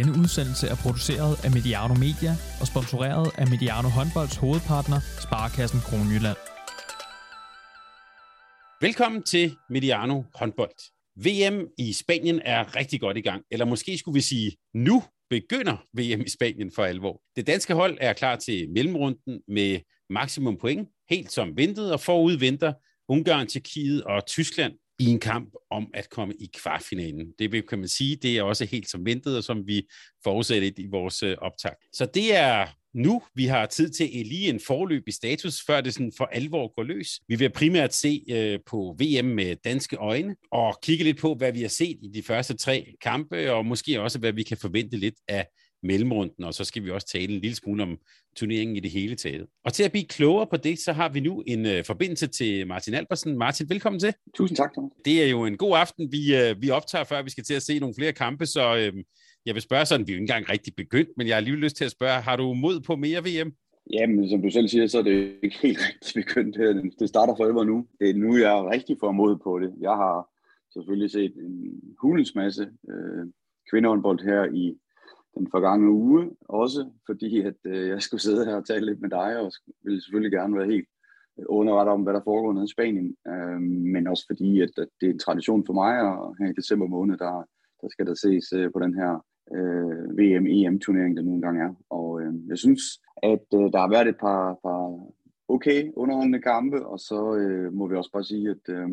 [0.00, 6.36] Denne udsendelse er produceret af Mediano Media og sponsoreret af Mediano Håndbolds hovedpartner, Sparkassen Kronjylland.
[8.86, 10.78] Velkommen til Mediano Håndbold.
[11.26, 15.76] VM i Spanien er rigtig godt i gang, eller måske skulle vi sige, nu begynder
[15.98, 17.20] VM i Spanien for alvor.
[17.36, 22.32] Det danske hold er klar til mellemrunden med maksimum point, helt som ventet, og forud
[22.32, 22.72] venter
[23.08, 27.32] Ungarn, Tjekkiet og Tyskland i en kamp om at komme i kvartfinalen.
[27.38, 29.82] Det kan man sige, det er også helt som ventet, og som vi
[30.24, 31.72] forudsætter i vores øh, optag.
[31.92, 35.94] Så det er nu, vi har tid til lige en forløb i status, før det
[35.94, 37.08] sådan for alvor går løs.
[37.28, 41.52] Vi vil primært se øh, på VM med danske øjne, og kigge lidt på, hvad
[41.52, 44.96] vi har set i de første tre kampe, og måske også, hvad vi kan forvente
[44.96, 45.46] lidt af
[45.82, 47.98] mellemrunden, og så skal vi også tale en lille smule om
[48.36, 49.46] turneringen i det hele taget.
[49.64, 52.66] Og til at blive klogere på det, så har vi nu en uh, forbindelse til
[52.66, 53.38] Martin Albersen.
[53.38, 54.14] Martin, velkommen til.
[54.34, 54.92] Tusind tak, Thomas.
[55.04, 57.62] Det er jo en god aften, vi, uh, vi optager, før vi skal til at
[57.62, 59.00] se nogle flere kampe, så uh,
[59.46, 61.56] jeg vil spørge sådan, vi er jo ikke engang rigtig begyndt, men jeg har lige
[61.56, 63.52] lyst til at spørge, har du mod på mere VM?
[63.92, 66.90] Jamen, som du selv siger, så er det ikke helt rigtig begyndt her.
[66.98, 67.86] Det starter for alvor nu.
[68.00, 69.74] Det er nu, jeg er rigtig for mod på det.
[69.80, 70.28] Jeg har
[70.72, 73.26] selvfølgelig set en hulens masse øh,
[73.70, 74.74] kvindehåndbold her i
[75.38, 79.10] den forgangne uge, også fordi at øh, jeg skulle sidde her og tale lidt med
[79.10, 79.52] dig, og
[79.84, 80.88] ville selvfølgelig gerne være helt
[81.38, 83.60] øh, underrettet om, hvad der foregår nede i Spanien, øh,
[83.94, 86.86] men også fordi, at, at det er en tradition for mig, og her i december
[86.86, 87.44] måned, der,
[87.82, 89.24] der skal der ses øh, på den her
[89.56, 91.74] øh, VM-EM-turnering, der nu engang er.
[91.90, 92.82] Og øh, jeg synes,
[93.22, 94.82] at øh, der har været et par, par
[95.48, 98.88] okay underholdende kampe, og så øh, må vi også bare sige, at øh,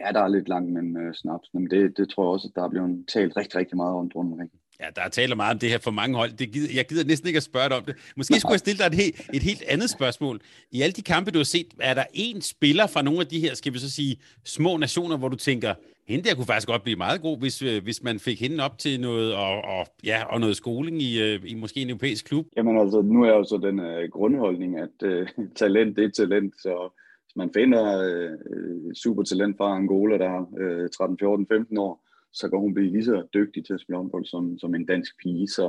[0.00, 2.56] ja, der er lidt langt men øh, snaps, men det, det tror jeg også, at
[2.56, 4.50] der er blevet talt rigtig, rigtig meget rundt omkring.
[4.80, 6.32] Ja, der er talt meget om det her for mange hold.
[6.32, 7.94] Det gider, jeg gider næsten ikke at spørge dig om det.
[8.16, 10.40] Måske skulle jeg stille dig et helt, et helt andet spørgsmål.
[10.72, 13.40] I alle de kampe, du har set, er der en spiller fra nogle af de
[13.40, 15.74] her, skal vi så sige, små nationer, hvor du tænker,
[16.08, 18.78] hende der kunne faktisk godt blive meget god, hvis, øh, hvis man fik hende op
[18.78, 22.46] til noget, og, og, ja, og noget skoling i, øh, i måske en europæisk klub?
[22.56, 25.26] Jamen altså, nu er jo så den uh, grundholdning, at uh,
[25.62, 26.92] talent det er talent, så
[27.24, 32.05] hvis man finder uh, supertalent fra Angola, der har uh, 13, 14, 15 år,
[32.38, 35.12] så kan hun blive lige så dygtig til at spille håndbold som, som en dansk
[35.22, 35.48] pige.
[35.48, 35.66] Så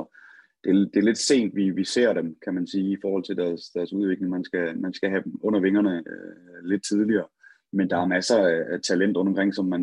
[0.64, 3.36] det, det er lidt sent, vi, vi ser dem, kan man sige, i forhold til
[3.36, 4.30] deres, deres udvikling.
[4.30, 7.26] Man skal, man skal have dem under vingerne øh, lidt tidligere.
[7.72, 8.38] Men der er masser
[8.74, 9.82] af talent rundt omkring, som man,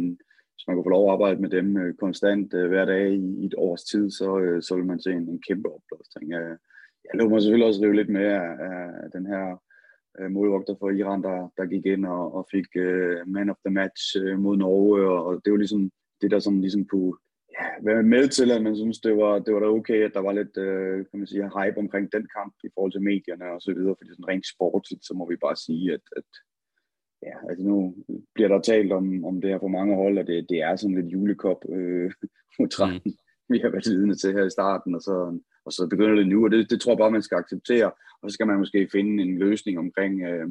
[0.53, 3.41] hvis man kan få lov at arbejde med dem øh, konstant øh, hver dag i,
[3.41, 6.31] i et års tid, så, øh, så vil man se en, en kæmpe opblomstring.
[6.31, 6.57] Jeg,
[7.05, 8.47] jeg lå mig selvfølgelig også rive lidt med af,
[9.03, 9.61] af den her
[10.19, 13.73] øh, målvogter for Iran, der, der gik ind og, og fik øh, man of the
[13.73, 15.91] match øh, mod Norge, og, og det var ligesom
[16.21, 17.13] det, der sådan ligesom kunne
[17.59, 20.19] ja, være med til, at man synes, det var, det var da okay, at der
[20.19, 23.61] var lidt øh, kan man sige, hype omkring den kamp i forhold til medierne og
[23.61, 26.29] så videre, fordi sådan rent sportsligt, så må vi bare sige, at, at
[27.25, 27.95] ja, altså nu
[28.35, 30.95] bliver der talt om, om det her for mange hold, og det, det er sådan
[30.95, 32.11] lidt julekop øh,
[32.59, 33.11] mm.
[33.49, 36.45] vi har været vidne til her i starten, og så, og så begynder det nu,
[36.45, 39.23] og det, det tror jeg bare, man skal acceptere, og så skal man måske finde
[39.23, 40.49] en løsning omkring, øh,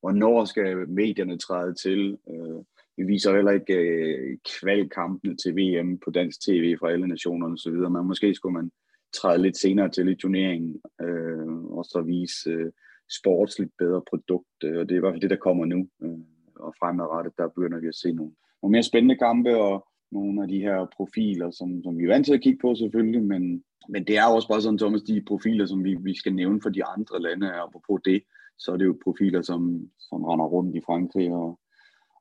[0.00, 2.60] hvornår skal medierne træde til, øh,
[2.96, 7.72] vi viser heller ikke øh, kvalkampene til VM på dansk tv fra alle nationerne osv.,
[7.72, 8.70] men måske skulle man
[9.14, 12.72] træde lidt senere til i turneringen, øh, og så vise øh,
[13.10, 16.18] sportsligt bedre produkt, øh, og det er i hvert fald det, der kommer nu, øh,
[16.56, 20.48] og fremadrettet, der begynder vi at se nogle, nogle mere spændende kampe, og nogle af
[20.48, 24.04] de her profiler, som, som vi er vant til at kigge på selvfølgelig, men, men
[24.04, 26.70] det er jo også bare sådan, Thomas, de profiler, som vi, vi skal nævne for
[26.70, 28.22] de andre lande, og på det,
[28.58, 31.59] så er det jo profiler, som, som render rundt i Frankrig og,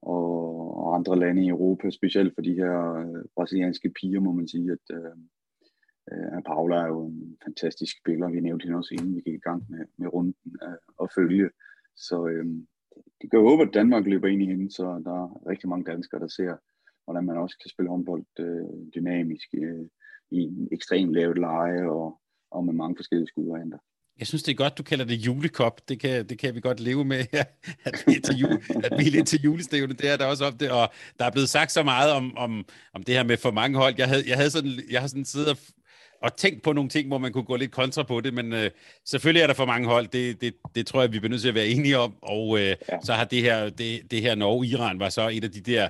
[0.02, 4.72] og andre lande i Europa, specielt for de her øh, brasilianske piger, må man sige,
[4.72, 5.16] at øh,
[6.12, 8.30] øh, Paula er jo en fantastisk spiller.
[8.30, 11.50] Vi nævnte hende også inden vi gik i gang med, med runden øh, og følge.
[11.96, 12.46] Så øh,
[13.22, 16.22] det kan håbe, at Danmark løber ind i hende, så der er rigtig mange danskere,
[16.22, 16.56] der ser,
[17.06, 19.86] hvordan man også kan spille håndbold øh, dynamisk øh,
[20.32, 22.20] i en ekstremt lavt leje og,
[22.52, 23.78] og med mange forskellige skudvarianter.
[24.20, 25.90] Jeg synes, det er godt, du kalder det julekop.
[25.90, 27.20] Det kan, det kan vi godt leve med,
[27.86, 29.94] at vi er, til jul, at vi er lidt til julestævne.
[29.94, 32.66] Det er der også om det, og der er blevet sagt så meget om, om,
[32.94, 33.96] om det her med for mange hold.
[33.98, 35.58] Jeg, havde, jeg, havde sådan, jeg har sådan siddet og,
[36.22, 38.72] og tænkt på nogle ting, hvor man kunne gå lidt kontra på det, men øh,
[39.06, 40.08] selvfølgelig er der for mange hold.
[40.08, 42.16] Det, det, det tror jeg, vi bliver nødt til at være enige om.
[42.22, 42.76] Og øh, ja.
[43.04, 45.90] så har det her, det, det her Norge-Iran var så et af de der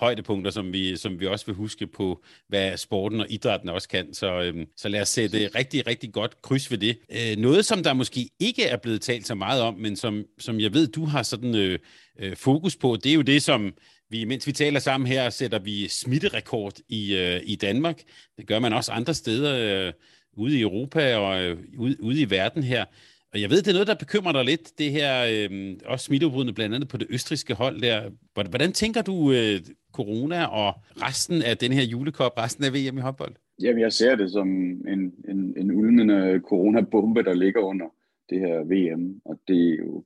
[0.00, 4.14] højdepunkter, som vi, som vi også vil huske på, hvad sporten og idrætten også kan.
[4.14, 6.98] Så, øhm, så lad os sætte rigtig, rigtig godt kryds ved det.
[7.12, 10.60] Øh, noget, som der måske ikke er blevet talt så meget om, men som, som
[10.60, 11.78] jeg ved, du har sådan øh,
[12.18, 13.72] øh, fokus på, det er jo det, som
[14.10, 18.02] vi, mens vi taler sammen her, sætter vi smitterekord i, øh, i Danmark.
[18.36, 19.92] Det gør man også andre steder øh,
[20.32, 22.84] ude i Europa og øh, ude, ude i verden her.
[23.32, 26.52] Og jeg ved, det er noget, der bekymrer dig lidt, det her, øh, også smitteudbrudene
[26.52, 28.10] blandt andet på det østriske hold der.
[28.48, 29.60] Hvordan tænker du øh,
[29.92, 33.34] corona og resten af den her julekop, resten af VM i håndbold?
[33.62, 37.86] Jamen, jeg ser det som en, en, en ulmende coronabombe, der ligger under
[38.30, 40.04] det her VM, og det er jo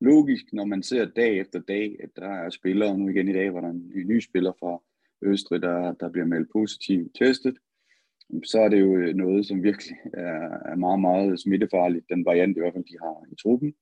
[0.00, 3.54] logisk, når man ser dag efter dag, at der er spillere, nu igen i dag
[3.54, 4.82] var der en ny, ny spiller fra
[5.22, 7.56] Østrig, der, der bliver meldt positivt testet,
[8.44, 12.56] så er det jo øh, noget, som virkelig er, er meget, meget smittefarligt, den variant
[12.56, 13.74] i hvert fald, de har i truppen.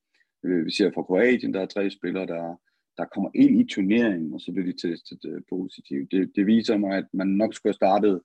[0.45, 2.61] Øh, vi ser fra Kroatien, der er tre spillere, der,
[2.97, 6.13] der kommer ind i turneringen, og så bliver de testet øh, positivt.
[6.13, 8.21] Det, det viser mig, at man nok skulle have startet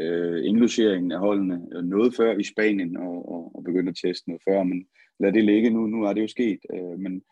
[0.00, 4.42] øh, indlogeringen af holdene noget før i Spanien, og, og, og begyndt at teste noget
[4.48, 4.86] før, men
[5.20, 5.86] lad det ligge nu.
[5.86, 6.60] Nu er det jo sket.
[6.74, 7.22] Øh, men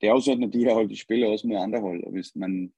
[0.00, 2.12] det er jo sådan, at de her hold, de spiller også med andre hold, og
[2.12, 2.72] hvis man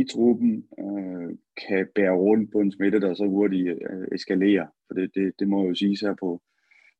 [0.00, 1.30] i truppen øh,
[1.66, 4.66] kan bære rundt på en smitte, der så hurtigt øh, eskalerer.
[4.86, 6.42] For det, det, det må jeg jo sige her på,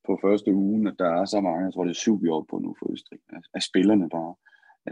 [0.07, 2.47] på første ugen, at der er så mange, jeg tror det er syv vi er
[2.51, 4.35] på nu for Østrig, af, af spillerne bare,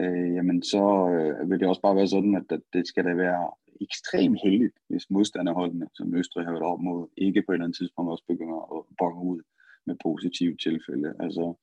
[0.01, 3.13] øh, jamen så øh, vil det også bare være sådan, at, at det skal da
[3.13, 3.51] være
[3.81, 7.77] ekstremt heldigt, hvis modstanderholdene, som Østrig har været op mod, ikke på et eller andet
[7.77, 9.41] tidspunkt også begynder at bokke ud
[9.85, 11.13] med positive tilfælde.
[11.19, 11.53] Altså,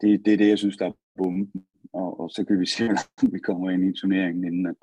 [0.00, 1.66] det, det er det, jeg synes, der er bomben.
[1.92, 4.76] Og, og så kan vi se, at vi kommer ind i turneringen, inden at,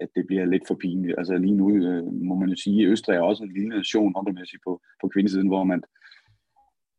[0.00, 1.14] at det bliver lidt for pinligt.
[1.18, 4.12] Altså lige nu øh, må man jo sige, at Østrig er også en lille nation
[4.14, 5.82] håndboldmæssigt på, på kvindesiden, hvor man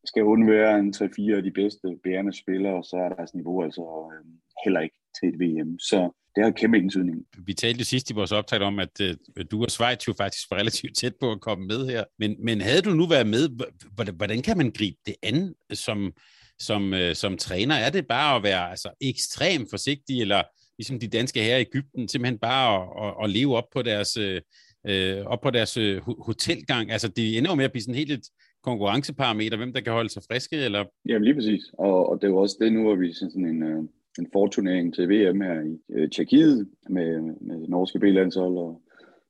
[0.06, 3.82] skal undvære en 3-4 af de bedste bærende spillere, og så er deres niveau altså
[4.12, 4.26] øh,
[4.66, 5.80] heller ikke til et VM.
[5.80, 6.00] Så
[6.36, 7.26] det har kæmpe indtydning.
[7.46, 9.16] Vi talte jo sidst i vores optag om, at øh,
[9.52, 12.04] du og Schweiz jo faktisk var relativt tæt på at komme med her.
[12.20, 13.50] Men, men havde du nu været med,
[13.96, 16.14] hvordan, hvordan kan man gribe det an som,
[16.60, 17.76] som, øh, som træner?
[17.76, 20.44] Er det bare at være altså, ekstremt forsigtig, eller
[20.78, 24.18] ligesom de danske her i Ægypten, simpelthen bare at, at, at leve op på deres,
[24.18, 24.42] øh,
[24.88, 26.92] øh op på deres øh, hotelgang?
[26.92, 28.28] Altså, det ender jo med at blive sådan helt et
[28.64, 30.86] konkurrenceparameter, hvem der kan holde sig friske, eller?
[31.10, 33.64] Jamen lige præcis, og, og det er jo også det nu, at vi sådan en,
[33.64, 33.84] øh,
[34.20, 38.82] en forturnering til VM her i øh, Tjekkiet med, med norske B-landshold og,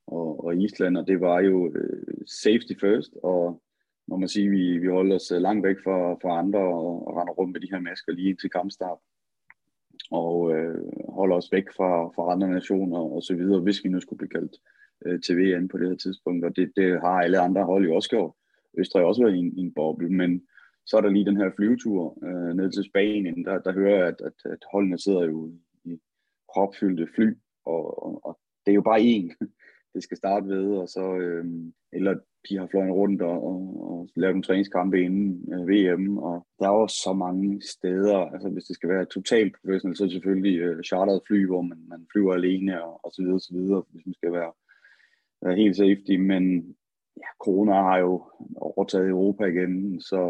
[0.07, 3.61] og, og Island, og det var jo øh, safety first, og
[4.07, 7.17] må man sige, vi, vi holder os øh, langt væk fra, fra andre og, og
[7.17, 8.97] render rundt med de her masker lige til kampstart
[10.11, 10.77] og øh,
[11.09, 14.29] holder os væk fra, fra andre nationer og så videre, hvis vi nu skulle blive
[14.29, 14.57] kaldt
[15.05, 17.95] øh, til VM på det her tidspunkt, og det, det har alle andre hold jo
[17.95, 18.31] også gjort.
[18.77, 20.41] Østrig har også været i en, i en boble, men
[20.85, 24.07] så er der lige den her flyvetur øh, ned til Spanien, der, der hører jeg,
[24.07, 25.51] at, at, at holdene sidder jo
[25.83, 25.99] i
[26.53, 29.54] propfyldte fly, og, og, og det er jo bare én,
[29.95, 31.45] det skal starte ved, og så, øh,
[31.93, 32.13] eller
[32.49, 33.59] de har fløjet rundt og, og,
[33.91, 38.49] og lavet en træningskampe inden øh, VM, og der er jo så mange steder, altså
[38.49, 41.79] hvis det skal være totalt professionelt, så er det selvfølgelig øh, charteret fly, hvor man,
[41.87, 44.51] man flyver alene og, og så videre, og så videre, hvis man skal være,
[45.41, 46.43] være helt safety, men
[47.17, 48.23] ja, corona har jo
[48.55, 50.21] overtaget Europa igen, så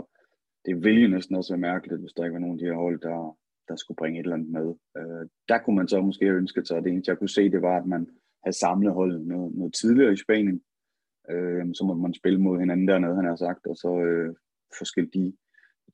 [0.65, 2.83] det vil jo næsten også være mærkeligt, hvis der ikke var nogen af de her
[2.83, 4.67] hold, der, der skulle bringe et eller andet med.
[4.97, 7.61] Øh, der kunne man så måske ønske sig, at det eneste jeg kunne se, det
[7.61, 8.07] var, at man
[8.45, 10.61] have samlet holdet noget, noget tidligere i Spanien,
[11.31, 14.35] øh, så må man spille mod hinanden dernede, han har sagt, og så øh,
[14.77, 15.33] forskellige de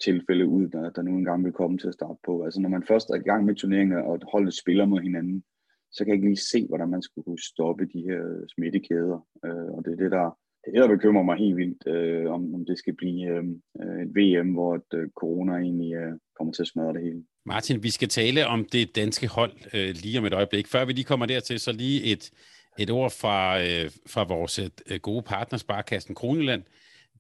[0.04, 2.44] tilfælde ud, der, der nu engang vil komme til at starte på.
[2.44, 5.44] Altså når man først er i gang med turneringer, og holdet spiller mod hinanden,
[5.92, 9.28] så kan jeg ikke lige se, hvordan man skulle kunne stoppe de her smittekæder.
[9.46, 12.32] Øh, og det er det, der, det er det, der bekymrer mig helt vildt, øh,
[12.32, 13.44] om, om det skal blive øh,
[13.82, 17.24] øh et VM, hvor et, øh, corona egentlig øh, kommer til at smadre det hele.
[17.46, 20.68] Martin, vi skal tale om det danske hold øh, lige om et øjeblik.
[20.68, 22.32] Før vi lige kommer dertil, så lige et,
[22.80, 26.64] et ord fra, øh, fra vores øh, gode partner, Sparkassen Kroneland.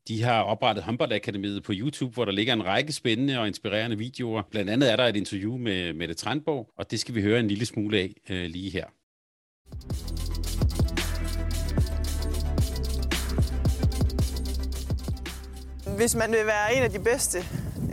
[0.07, 4.41] De har oprettet håndboldakademiet på YouTube, hvor der ligger en række spændende og inspirerende videoer.
[4.51, 7.47] Blandt andet er der et interview med Mette Trandborg, og det skal vi høre en
[7.47, 8.85] lille smule af øh, lige her.
[15.95, 17.37] Hvis man vil være en af de bedste,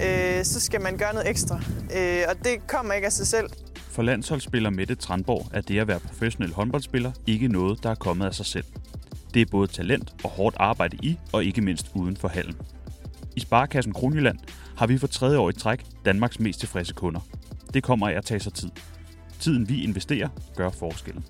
[0.02, 1.60] øh, så skal man gøre noget ekstra.
[1.96, 3.50] Øh, og det kommer ikke af sig selv.
[3.90, 8.26] For landsholdsspiller Mette Tranborg er det at være professionel håndboldspiller ikke noget, der er kommet
[8.26, 8.64] af sig selv.
[9.34, 12.56] Det er både talent og hårdt arbejde i, og ikke mindst uden for hallen.
[13.36, 14.38] I Sparkassen Kronjylland
[14.76, 17.20] har vi for tredje år i træk Danmarks mest tilfredse kunder.
[17.74, 18.70] Det kommer af at tage sig tid.
[19.40, 21.24] Tiden vi investerer gør forskellen.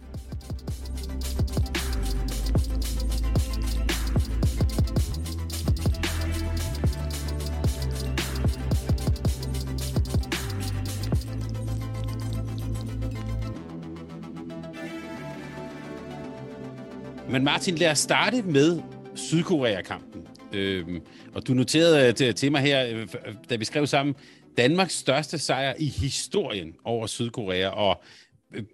[17.30, 18.82] Men Martin, lad os starte med
[19.14, 20.26] Sydkorea-kampen.
[20.52, 21.00] Øhm,
[21.34, 24.14] og du noterede øh, til, til mig her, øh, øh, da vi skrev sammen,
[24.56, 28.02] Danmarks største sejr i historien over Sydkorea, og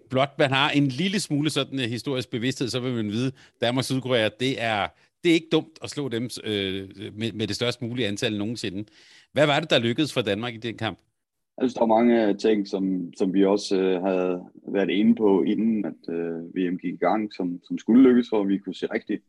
[0.09, 3.31] blot man har en lille smule sådan en historisk bevidsthed, så vil man vide,
[3.61, 4.87] Danmark og Sydkorea, det er,
[5.23, 8.85] det er ikke dumt at slå dem øh, med, med det største mulige antal nogensinde.
[9.31, 10.99] Hvad var det, der lykkedes for Danmark i den kamp?
[11.57, 15.15] Jeg synes, der er mange øh, ting, som, som vi også øh, havde været inde
[15.15, 18.57] på, inden at øh, VM gik i gang, som, som skulle lykkes for, at vi
[18.57, 19.19] kunne se rigtig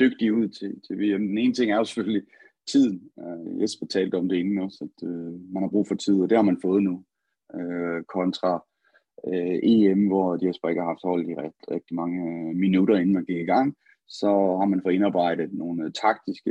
[0.00, 1.28] dygtige ud til, til VM.
[1.28, 2.22] Den ene ting er jo selvfølgelig
[2.68, 3.10] tiden.
[3.18, 6.30] Øh, Jesper talte om det inden også, at øh, man har brug for tid, og
[6.30, 7.04] det har man fået nu.
[7.54, 8.64] Øh, kontra
[9.28, 13.14] øh, EM, hvor Jesper ikke har haft hold i rigtig, rigtig mange øh, minutter, inden
[13.14, 13.76] man gik i gang,
[14.08, 14.26] så
[14.60, 16.50] har man fået indarbejdet nogle øh, taktiske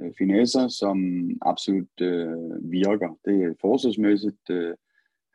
[0.00, 0.98] øh, finesser, som
[1.42, 3.18] absolut øh, virker.
[3.24, 4.74] Det er forsvarsmæssigt, øh,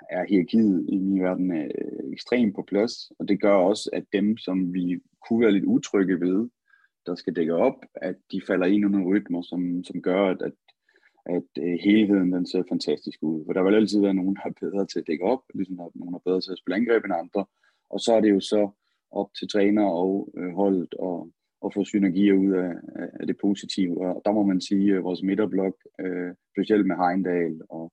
[0.09, 4.37] er hierarkiet i min verden øh, ekstremt på plads, og det gør også, at dem,
[4.37, 6.49] som vi kunne være lidt utrygge ved,
[7.05, 10.53] der skal dække op, at de falder ind under rytmer, som, som gør, at, at,
[11.25, 13.45] at øh, helheden den ser fantastisk ud.
[13.45, 15.83] For der vil altid være nogen, der er bedre til at dække op, ligesom der
[15.83, 17.45] er nogen, der er bedre til at spille angreb end andre.
[17.89, 18.69] Og så er det jo så
[19.11, 21.29] op til træner og øh, holdet og,
[21.61, 22.71] og få synergier ud af,
[23.19, 24.07] af det positive.
[24.07, 27.91] Og der må man sige, at vores midterblok, øh, specielt med Heindal, og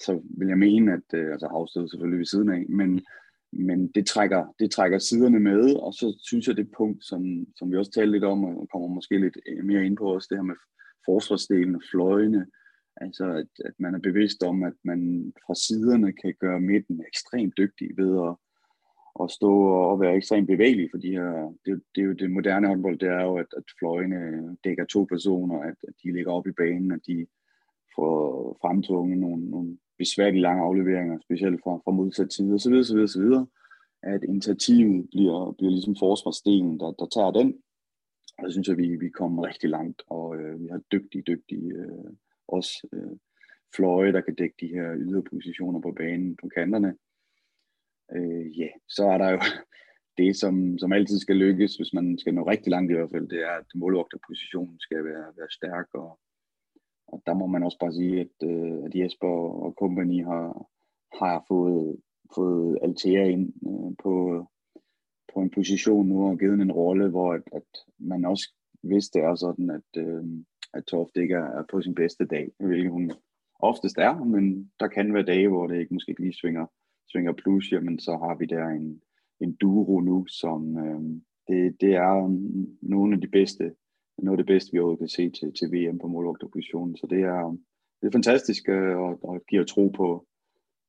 [0.00, 3.00] så vil jeg mene, at øh, altså Havsted selvfølgelig ved siden af, men
[3.56, 7.70] men det trækker, det trækker siderne med, og så synes jeg det punkt, som, som
[7.70, 10.38] vi også talte lidt om, og kommer måske lidt øh, mere ind på os, det
[10.38, 10.54] her med
[11.04, 12.46] forsvarsdelen og fløjene,
[12.96, 17.54] altså at, at man er bevidst om, at man fra siderne kan gøre midten ekstremt
[17.58, 18.36] dygtig ved at,
[19.22, 22.98] at stå og være ekstremt bevægelig, fordi her, det, det er jo det moderne håndbold,
[22.98, 26.52] det er jo, at, at fløjene dækker to personer, at, at de ligger op i
[26.52, 27.26] banen, at de
[27.96, 33.26] får fremtvunget nogle, nogle besværlige lange afleveringer, specielt fra, fra modsat side, osv., osv., osv.,
[34.02, 37.54] at initiativet bliver, bliver ligesom forsvarsdelen, der, der tager den.
[38.38, 41.72] Og det synes jeg, vi, vi kommer rigtig langt, og øh, vi har dygtige, dygtige
[41.72, 42.10] øh,
[42.48, 43.16] også øh,
[43.76, 46.94] fløje, der kan dække de her yderpositioner på banen, på kanterne.
[48.12, 48.74] Øh, ja, yeah.
[48.88, 49.40] så er der jo
[50.18, 53.28] det, som, som altid skal lykkes, hvis man skal nå rigtig langt i hvert fald,
[53.28, 56.18] det er, at målvogterpositionen skal være, være stærk og,
[57.06, 59.28] og der må man også bare sige, at, øh, at Jesper
[59.64, 60.66] og company har,
[61.20, 61.96] har fået,
[62.34, 64.46] fået Altea ind øh, på,
[65.34, 69.24] på en position nu og givet en rolle, hvor at, at man også vidste det
[69.26, 70.24] er sådan, at, øh,
[70.74, 73.12] at Toft ikke er, er på sin bedste dag, hvilket hun
[73.60, 76.66] oftest er, men der kan være dage, hvor det ikke måske ikke lige svinger,
[77.14, 79.00] Swinger plus, jamen så har vi der en,
[79.40, 81.00] en duo nu, som øh,
[81.48, 82.14] det, det er
[82.82, 83.70] nogle af de bedste
[84.22, 86.96] noget af det bedste, vi overhovedet kan se til, til VM på målvogterpositionen.
[86.96, 87.56] Så det er,
[88.00, 90.26] det er fantastisk øh, og, og giver tro på,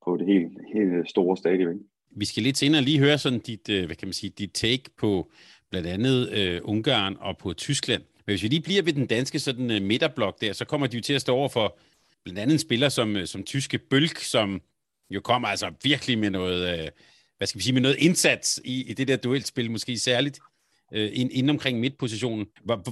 [0.05, 1.75] på det helt, helt store stadigvæk.
[2.11, 4.83] Vi skal lidt senere lige høre sådan dit, øh, hvad kan man sige, dit take
[4.97, 5.31] på
[5.69, 8.01] blandt andet øh, Ungarn og på Tyskland.
[8.01, 10.97] Men hvis vi lige bliver ved den danske sådan øh, midterblok der, så kommer de
[10.97, 11.77] jo til at stå over for
[12.23, 14.61] blandt andet en spiller som, øh, som tyske Bølk, som
[15.09, 16.87] jo kommer altså virkelig med noget, øh,
[17.37, 20.39] hvad skal vi sige, med noget indsats i, i det der duelspil, måske særligt
[20.93, 22.45] øh, ind, ind omkring midtpositionen.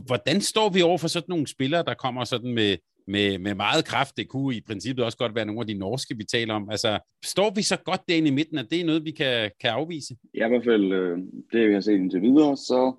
[0.05, 2.77] Hvordan står vi over for sådan nogle spillere, der kommer sådan med,
[3.07, 4.17] med, med meget kraft?
[4.17, 6.69] Det kunne i princippet også godt være nogle af de norske, vi taler om.
[6.69, 9.69] Altså, står vi så godt derinde i midten, at det er noget, vi kan, kan
[9.69, 10.15] afvise?
[10.33, 11.17] Ja, i hvert fald øh,
[11.53, 12.95] det, vi har set indtil videre, så,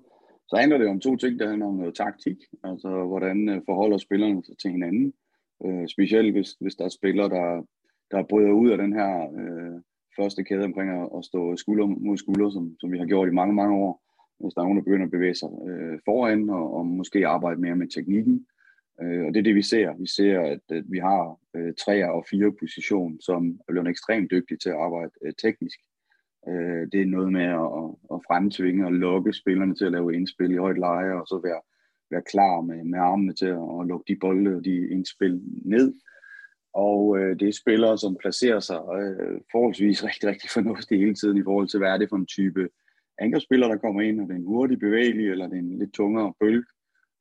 [0.49, 1.39] så handler det om to ting.
[1.39, 5.13] Der handler om noget taktik, altså hvordan øh, forholder spillerne sig til hinanden.
[5.65, 7.65] Øh, specielt hvis, hvis der er spillere, der,
[8.15, 9.75] der bryder ud af den her øh,
[10.17, 13.53] første kæde omkring at stå skulder mod skulder, som, som vi har gjort i mange,
[13.53, 14.05] mange år
[14.39, 17.61] hvis der er nogen, der begynder at bevæge sig øh, foran og, og måske arbejde
[17.61, 18.45] mere med teknikken.
[19.01, 19.97] Øh, og det er det, vi ser.
[19.99, 24.31] Vi ser, at, at vi har øh, tre og fire position, som er blevet ekstremt
[24.31, 25.79] dygtige til at arbejde øh, teknisk.
[26.49, 27.69] Øh, det er noget med at,
[28.13, 31.61] at fremtvinge og lokke spillerne til at lave indspil i højt leje, og så være,
[32.11, 35.93] være klar med, med armene til at, at lukke de bolde og de indspil ned.
[36.75, 41.37] Og øh, det er spillere, som placerer sig øh, forholdsvis rigtig, rigtig fornuftigt hele tiden
[41.37, 42.69] i forhold til, hvad er det for en type
[43.17, 45.93] angrebsspiller, der kommer ind, og det er en hurtig bevægelig, eller det er en lidt
[45.93, 46.65] tungere bølg,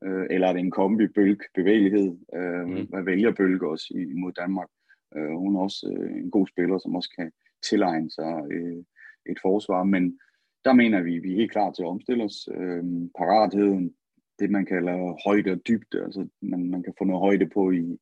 [0.04, 2.86] øh, eller er det en kombi bølg bevægelighed, øh, mm.
[2.90, 4.68] hvad vælger bølg også imod Danmark.
[5.16, 7.30] Øh, hun er også øh, en god spiller, som også kan
[7.68, 8.82] tilegne sig øh,
[9.30, 10.18] et forsvar, men
[10.64, 12.48] der mener vi, vi er helt klar til at omstille os.
[12.54, 12.84] Øh,
[13.18, 13.94] paratheden,
[14.38, 17.98] det man kalder højde og dybde, altså man, man kan få noget højde på i,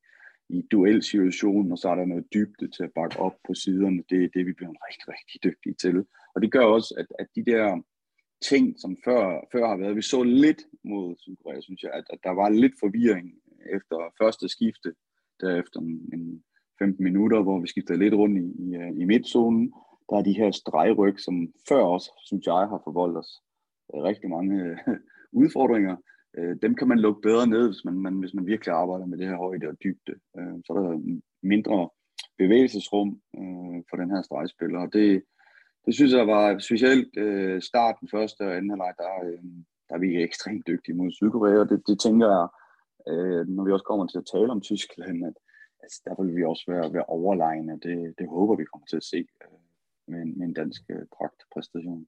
[0.53, 4.03] i duelsituationen, og så er der noget dybde til at bakke op på siderne.
[4.11, 6.07] Det er det, vi bliver rigtig, rigtig dygtige til.
[6.35, 7.83] Og det gør også, at, at de der
[8.51, 12.19] ting, som før, før har været, vi så lidt mod Sydkorea, synes jeg, at, at
[12.25, 13.35] der var lidt forvirring
[13.77, 14.95] efter første skifte,
[15.41, 16.45] derefter en, en
[16.79, 19.73] 15 minutter, hvor vi skiftede lidt rundt i, i, øh, i midtzonen.
[20.11, 23.31] Der er de her stregryg, som før også, synes jeg, har forvoldt os
[23.95, 24.79] øh, rigtig mange øh,
[25.43, 25.97] udfordringer
[26.39, 29.19] øh, dem kan man lukke bedre ned, hvis man, man, hvis man virkelig arbejder med
[29.19, 30.15] det her højde og dybde.
[30.39, 31.89] Øh, så er der mindre
[32.39, 35.23] bevægelsesrum øh, for den her stregspiller, og det,
[35.87, 39.45] det synes jeg var specielt øh, starten første og anden halvleg, der, øh,
[39.89, 42.47] der er vi ekstremt dygtige mod Sydkorea, og det, det tænker jeg,
[43.11, 45.37] øh, når vi også kommer til at tale om Tyskland, at
[45.83, 47.73] altså, der vil vi også være, være overlegne.
[47.73, 49.59] Det, det håber vi kommer til at se øh,
[50.09, 51.07] med, en, med en dansk øh,
[51.55, 52.07] præstation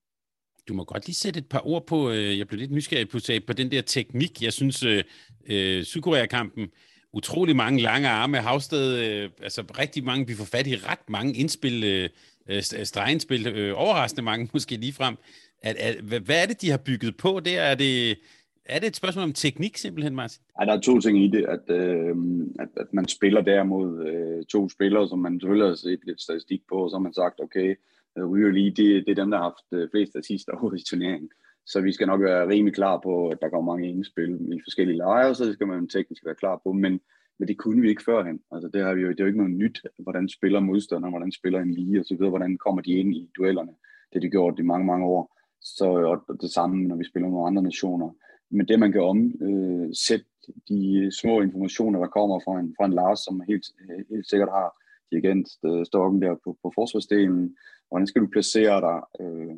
[0.69, 3.19] du må godt lige sætte et par ord på, øh, jeg blev lidt nysgerrig på,
[3.47, 4.43] på den der teknik.
[4.43, 5.05] Jeg synes, øh,
[5.47, 6.69] øh, Sydkorea-kampen,
[7.13, 11.35] utrolig mange lange arme, Havsted, øh, altså rigtig mange, vi får fat i ret mange
[11.35, 12.09] indspil, øh,
[12.49, 15.17] øh stregindspil, øh, overraskende mange måske lige frem.
[15.63, 17.61] At, at, hvad er det, de har bygget på der?
[17.61, 18.19] Er det,
[18.65, 20.43] er det et spørgsmål om teknik simpelthen, Martin?
[20.61, 22.17] Ja, der er to ting i det, at, øh,
[22.59, 26.21] at, at man spiller der mod øh, to spillere, som man selvfølgelig har set lidt
[26.23, 27.75] statistik på, og så har man sagt, okay,
[28.19, 30.83] Øh, ryger lige, det, det er dem, der har haft øh, flest assist over i
[30.89, 31.31] turneringen.
[31.67, 34.97] Så vi skal nok være rimelig klar på, at der kommer mange indspil i forskellige
[34.97, 37.01] lejre, så det skal man teknisk være klar på, men,
[37.39, 38.41] men det kunne vi ikke førhen.
[38.53, 41.33] Altså, det, har vi jo, det er jo ikke noget nyt, hvordan spiller modstanderne, hvordan
[41.33, 43.73] spiller en lige, og så videre, hvordan kommer de ind i duellerne.
[44.09, 45.37] Det har de gjort i mange, mange år.
[45.61, 48.11] Så og det samme, når vi spiller med andre nationer.
[48.51, 52.93] Men det, man kan omsætte øh, de små informationer, der kommer fra en, fra en
[52.93, 53.67] Lars, som helt,
[54.11, 57.57] helt sikkert har dirigentstokken øh, der på, på forsvarsdelen,
[57.89, 59.55] hvordan skal du placere dig, øh,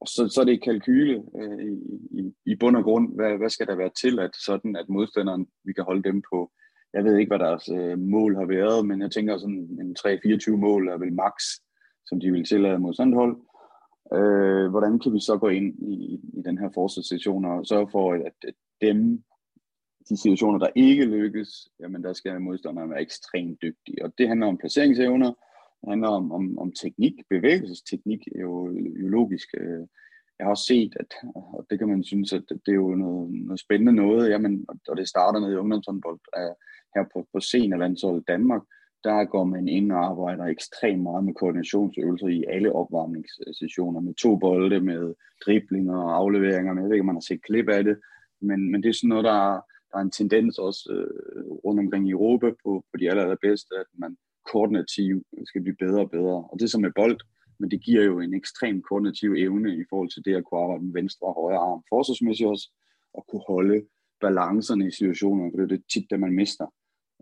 [0.00, 1.72] og så, så er det kalkyle øh,
[2.10, 5.46] i, i bund og grund, hvad, hvad skal der være til, at sådan at modstanderen,
[5.64, 6.52] vi kan holde dem på,
[6.94, 10.56] jeg ved ikke, hvad deres øh, mål har været, men jeg tænker sådan en 3-24
[10.56, 11.34] mål er vel max,
[12.06, 13.36] som de vil tillade mod sådan et hold.
[14.18, 18.12] Øh, hvordan kan vi så gå ind i, i den her forsvarssituation og sørge for,
[18.12, 19.22] at, at dem,
[20.08, 24.04] de situationer, der ikke lykkes, jamen der skal modstanderen være ekstremt dygtig.
[24.04, 25.32] Og det handler om placeringsevner,
[25.80, 29.48] det handler om, om, om teknik, bevægelsesteknik, jo, øh, jo logisk.
[29.54, 29.86] Øh,
[30.38, 33.30] jeg har også set, at, og det kan man synes, at det er jo noget,
[33.30, 36.20] noget spændende noget, jamen, og det starter med i ungdomshåndbold
[36.94, 38.62] her på, på seniorlandsholdet Danmark,
[39.04, 44.36] der går man ind og arbejder ekstremt meget med koordinationsøvelser i alle opvarmningssessioner, med to
[44.36, 45.14] bolde, med
[45.46, 46.74] driblinger og afleveringer.
[46.74, 47.98] Jeg ved ikke, om man har set klip af det,
[48.40, 52.08] men, men det er sådan noget, der, der er en tendens også øh, rundt omkring
[52.08, 54.16] i Europa på, på de aller, allerbedste, at man
[54.52, 56.38] koordinativ skal blive bedre og bedre.
[56.50, 57.20] Og det er som med bold,
[57.58, 60.84] men det giver jo en ekstrem koordinativ evne i forhold til det at kunne arbejde
[60.84, 62.66] med venstre og højre arm forsvarsmæssigt også,
[63.14, 63.86] og kunne holde
[64.20, 66.66] balancerne i situationer, for det er det tit, det man mister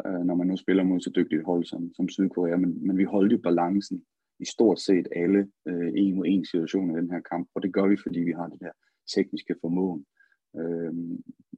[0.06, 2.56] øh, når man nu spiller mod så dygtigt hold som, som Sydkorea.
[2.56, 4.02] Men, men vi holdt jo balancen
[4.40, 7.72] i stort set alle øh, en mod en situationer i den her kamp, og det
[7.72, 8.72] gør vi, fordi vi har det der
[9.14, 10.04] tekniske formåen.
[10.60, 10.92] Øh,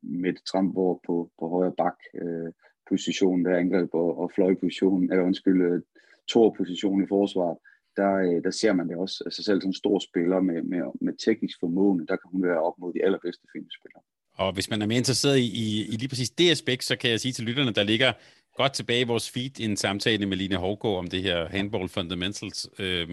[0.02, 2.52] med Tramborg på, på højre bak, øh,
[2.88, 5.82] position, der angreb og, og fløjposition, eller undskyld, øh,
[6.28, 7.58] to position i forsvaret,
[7.96, 9.22] der, øh, der ser man det også.
[9.26, 12.76] Altså selv som stor spiller med, med, med teknisk formåen, der kan hun være op
[12.78, 14.02] mod de allerbedste filmspillere.
[14.34, 17.10] Og hvis man er mere interesseret i, i, i lige præcis det aspekt, så kan
[17.10, 18.12] jeg sige til lytterne, der ligger
[18.56, 22.68] godt tilbage i vores feed en samtale med Line Hårgaard om det her Handball Fundamentals.
[22.78, 23.08] Øh,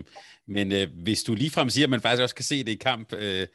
[0.47, 3.13] men øh, hvis du ligefrem siger, at man faktisk også kan se det i kamp,
[3.13, 3.47] øh,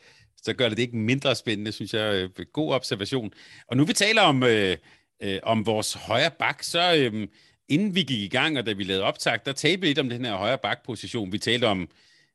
[0.42, 2.14] så gør det det ikke mindre spændende, synes jeg.
[2.14, 3.32] Øh, god observation.
[3.66, 4.76] Og nu vi taler om, øh,
[5.22, 7.28] øh, om vores højre bak, så øh,
[7.68, 10.08] inden vi gik i gang, og da vi lavede optag, der talte vi lidt om
[10.08, 11.32] den her højre bak-position.
[11.32, 11.88] Vi talte om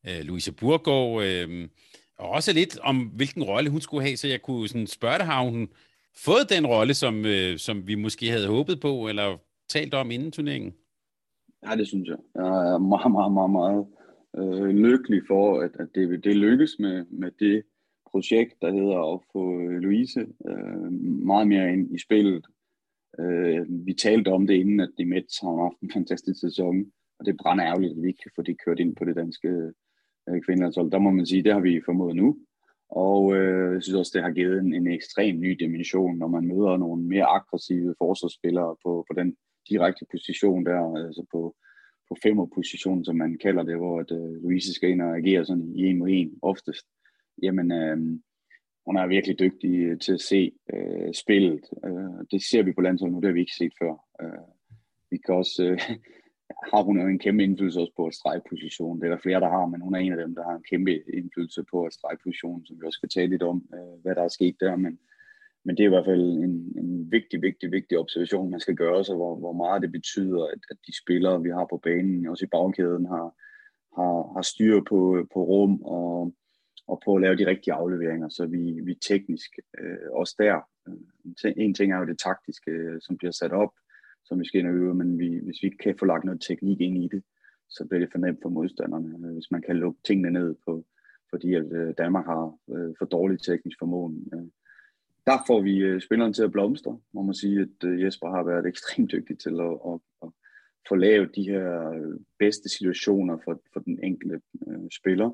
[0.08, 1.68] øh, Louise Burgård, øh,
[2.18, 5.26] og også lidt om, hvilken rolle hun skulle have, så jeg kunne sådan spørge dig,
[5.26, 5.70] har hun
[6.18, 9.38] fået den rolle, som, øh, som vi måske havde håbet på, eller
[9.70, 10.74] talt om inden turneringen?
[11.66, 12.18] Ja, det synes jeg.
[12.36, 13.86] Jeg er meget, meget, meget, meget
[14.38, 17.64] øh, lykkelig for, at, at det, det lykkes med, med det
[18.16, 20.92] projekt, der hedder at få øh, Louise øh,
[21.32, 22.46] meget mere ind i spillet.
[23.20, 26.76] Øh, vi talte om det inden, at de Mets har haft en fantastisk sæson,
[27.20, 29.16] og det er brænder ærgerligt, at vi ikke kan få det kørt ind på det
[29.16, 29.50] danske
[30.30, 30.92] øh, kvindelandshold.
[30.92, 32.38] Der må man sige, det har vi formået nu.
[32.90, 36.48] Og øh, jeg synes også, det har givet en, en ekstrem ny dimension, når man
[36.48, 39.36] møder nogle mere aggressive forsvarsspillere på, på den
[39.70, 41.56] direkte position der, altså på,
[42.10, 45.72] på femmerpositionen, som man kalder det, hvor at, øh, Louise skal ind og agere sådan
[45.76, 46.86] i en mod en oftest.
[47.44, 47.98] Jamen, øh,
[48.86, 51.62] hun er virkelig dygtig øh, til at se øh, spillet.
[51.86, 53.94] Øh, det ser vi på landsholdet nu, det har vi ikke set før.
[54.22, 54.48] Øh,
[55.12, 55.80] vi kan også, øh,
[56.74, 59.00] har hun jo en kæmpe indflydelse også på at stregposition.
[59.00, 60.70] Det er der flere, der har, men hun er en af dem, der har en
[60.70, 64.24] kæmpe indflydelse på at stregposition, som vi også skal tale lidt om, øh, hvad der
[64.24, 64.76] er sket der.
[64.76, 65.00] Men,
[65.66, 69.04] men det er i hvert fald en, en vigtig, vigtig, vigtig observation, man skal gøre
[69.04, 72.46] sig, hvor, hvor meget det betyder, at, at de spillere, vi har på banen, også
[72.46, 73.28] i bagkæden, har,
[73.98, 76.34] har, har styr på, på rum og,
[76.88, 80.56] og på at lave de rigtige afleveringer, så vi, vi teknisk øh, også der.
[80.88, 83.74] Øh, en ting er jo det taktiske, øh, som bliver sat op,
[84.26, 86.42] som vi skal ind og øve, men vi, hvis vi ikke kan få lagt noget
[86.42, 87.24] teknik ind i det,
[87.70, 89.28] så bliver det for nemt for modstanderne.
[89.28, 90.86] Øh, hvis man kan lukke tingene ned på,
[91.30, 91.66] fordi at
[91.98, 94.30] Danmark har øh, for dårlig teknisk formåen.
[94.34, 94.48] Øh,
[95.26, 99.12] der får vi spilleren til at blomstre, må man sige, at Jesper har været ekstremt
[99.12, 100.30] dygtig til at, at, at
[100.90, 101.66] få lavet de her
[102.40, 105.30] bedste situationer for, for den enkelte øh, spiller.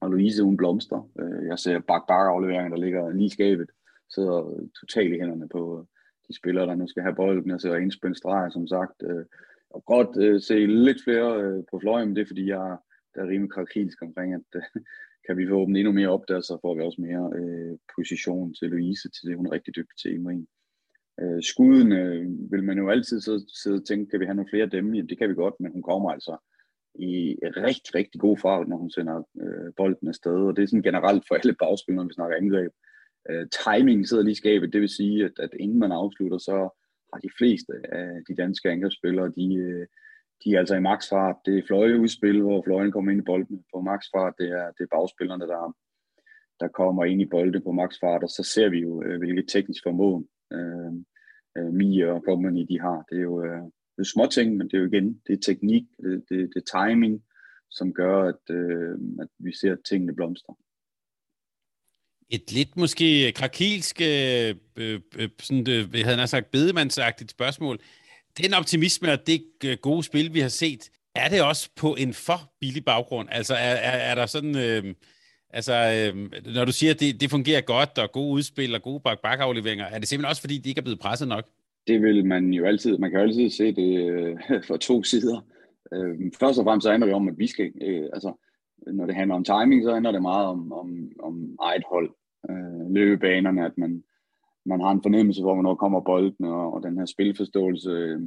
[0.00, 1.10] Og Louise, hun blomstrer.
[1.20, 3.70] Øh, jeg ser bak bak afleveringer, der ligger lige i skabet,
[4.14, 5.84] sidder totalt i hænderne på, øh,
[6.28, 9.02] de spillere, der nu skal have bolden, og så indspændt streger, som sagt.
[9.02, 9.24] Øh,
[9.70, 12.76] og godt se lidt flere på fløjen, det er fordi, jeg
[13.14, 14.62] der er rimelig krakilsk omkring, at
[15.26, 18.54] kan vi få åbnet endnu mere op der, så får vi også mere øh, position
[18.54, 20.46] til Louise, til det hun er rigtig dygtig til i
[21.20, 24.50] Øh, skuden øh, vil man jo altid så sidde og tænke, kan vi have nogle
[24.50, 24.94] flere af dem?
[24.94, 26.36] Ja, det kan vi godt, men hun kommer altså
[26.94, 30.82] i rigtig, rigtig god fart, når hun sender øh, bolden afsted, og det er sådan
[30.82, 32.72] generelt for alle bagspillere, når vi snakker angreb.
[33.30, 36.56] Øh, timing sidder lige i skabet, det vil sige, at, at inden man afslutter, så
[37.12, 39.86] har de fleste af de danske angrebsspillere, de, øh,
[40.44, 41.36] de er altså i maksfart.
[41.46, 44.34] Det er fløjeudspil, hvor fløjen kommer ind i bolden på maksfart.
[44.38, 45.76] Det er, det er bagspillerne, der,
[46.60, 49.82] der kommer ind i bolden på maksfart, og så ser vi jo, øh, hvilket teknisk
[49.82, 50.92] formåen øh,
[51.58, 53.04] øh, Mia og company, de har.
[53.10, 53.62] Det er jo øh,
[53.98, 56.62] det er små ting, men det er jo igen, det er teknik, det, det, det
[56.62, 57.22] er timing,
[57.70, 60.54] som gør, at, øh, at vi ser at tingene blomstre.
[62.30, 67.78] Et lidt måske krakilsk, øh, øh, øh sådan, øh, jeg havde sagt, bedemandsagtigt spørgsmål.
[68.38, 72.14] Den optimisme og det øh, gode spil, vi har set, er det også på en
[72.14, 73.28] for billig baggrund?
[73.32, 74.56] Altså er, er, er der sådan...
[74.56, 74.94] Øh,
[75.50, 79.00] Altså, øh, når du siger, at det, det fungerer godt, og gode udspil og gode
[79.00, 81.48] bak bakafleveringer, er det simpelthen også, fordi de ikke er blevet presset nok?
[81.88, 84.36] Det vil man jo altid, man kan jo altid se det øh,
[84.68, 85.40] fra to sider.
[85.92, 88.32] Øh, først og fremmest så handler det om, at vi skal, øh, altså,
[88.86, 92.10] når det handler om timing, så handler det meget om, om, om eget hold.
[92.50, 94.04] Øh, løbebanerne, at man,
[94.66, 98.20] man har en fornemmelse for, hvornår kommer bolden, og, og den her spilforståelse, øh,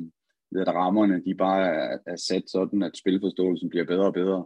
[0.52, 4.46] ved at rammerne, de bare er, er sat sådan, at spilforståelsen bliver bedre og bedre.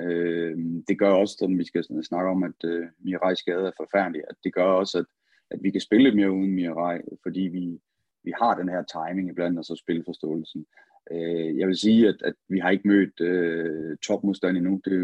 [0.00, 0.56] Øh,
[0.88, 4.36] det gør også, at vi skal snakke om, at øh, Mirai skade er forfærdelig, at
[4.44, 5.06] det gør også, at,
[5.50, 7.80] at vi kan spille mere uden Mirai, fordi vi,
[8.26, 10.66] vi har den her timing iblandt, og så spilforståelsen.
[11.12, 14.80] Øh, jeg vil sige, at, at vi har ikke mødt øh, topmodstand endnu.
[14.84, 14.94] Det,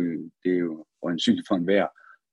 [0.45, 1.87] det er jo øjensynligt for enhver.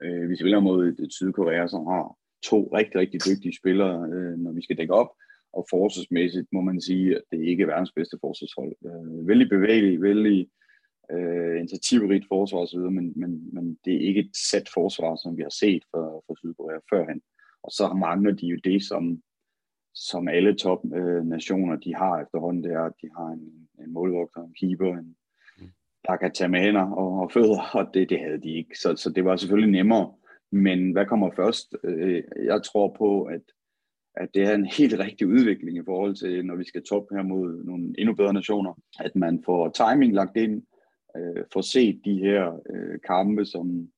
[0.03, 4.37] Øh, vi spiller mod et, et Sydkorea, som har to rigtig, rigtig dygtige spillere, øh,
[4.37, 5.11] når vi skal dække op.
[5.53, 8.75] Og forsvarsmæssigt må man sige, at det ikke er verdens bedste forsvarshold.
[8.85, 10.49] Øh, vældig bevægelig, vældig
[11.11, 15.41] øh, initiativrigt forsvar osv., men, men, men det er ikke et sæt forsvar, som vi
[15.41, 17.21] har set for, for Sydkorea førhen.
[17.63, 19.21] Og så mangler de jo det, som,
[19.93, 23.93] som alle top øh, nationer de har efterhånden, det er, at de har en, en
[23.93, 25.15] målvogter, en keeper, en,
[26.07, 28.77] der kan tage med hænder og, og fødder, og det, det havde de ikke.
[28.77, 30.13] Så, så det var selvfølgelig nemmere.
[30.51, 31.75] Men hvad kommer først?
[31.83, 33.41] Øh, jeg tror på, at,
[34.15, 37.23] at det er en helt rigtig udvikling i forhold til, når vi skal toppe her
[37.23, 40.63] mod nogle endnu bedre nationer, at man får timing lagt ind,
[41.17, 43.89] øh, får set de her øh, kampe som,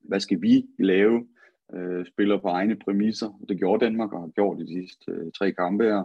[0.00, 1.26] hvad skal vi lave,
[1.74, 3.40] øh, spiller på egne præmisser.
[3.48, 6.04] Det gjorde Danmark og har gjort de sidste øh, tre kampe her.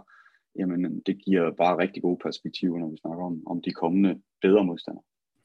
[0.58, 4.64] Jamen, det giver bare rigtig gode perspektiver, når vi snakker om, om de kommende bedre
[4.64, 5.04] modstandere.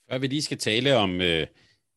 [0.09, 1.47] Før vi lige skal tale om, øh,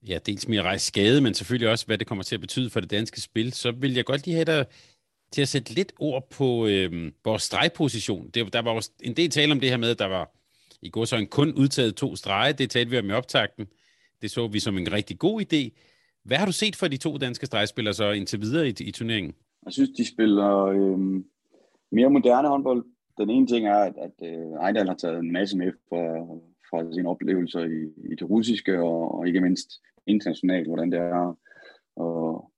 [0.08, 2.80] ja, dels mere rejse skade, men selvfølgelig også, hvad det kommer til at betyde for
[2.80, 4.66] det danske spil, så vil jeg godt lige have dig
[5.32, 8.30] til at sætte lidt ord på øh, vores stregposition.
[8.30, 10.34] Det, der var også en del tale om det her med, at der var
[10.82, 12.52] i går så en kun udtaget to strege.
[12.52, 13.66] Det talte vi om i optakten.
[14.22, 15.70] Det så vi som en rigtig god idé.
[16.28, 19.34] Hvad har du set fra de to danske stregspillere så indtil videre i, i turneringen?
[19.64, 20.98] Jeg synes, de spiller øh,
[21.92, 22.84] mere moderne håndbold.
[23.18, 26.02] Den ene ting er, at, at øh, Ejdal har taget en masse med fra,
[26.70, 29.68] fra sine oplevelser i, i det russiske, og, og ikke mindst
[30.06, 31.36] internationalt, hvordan det er
[31.96, 32.50] og,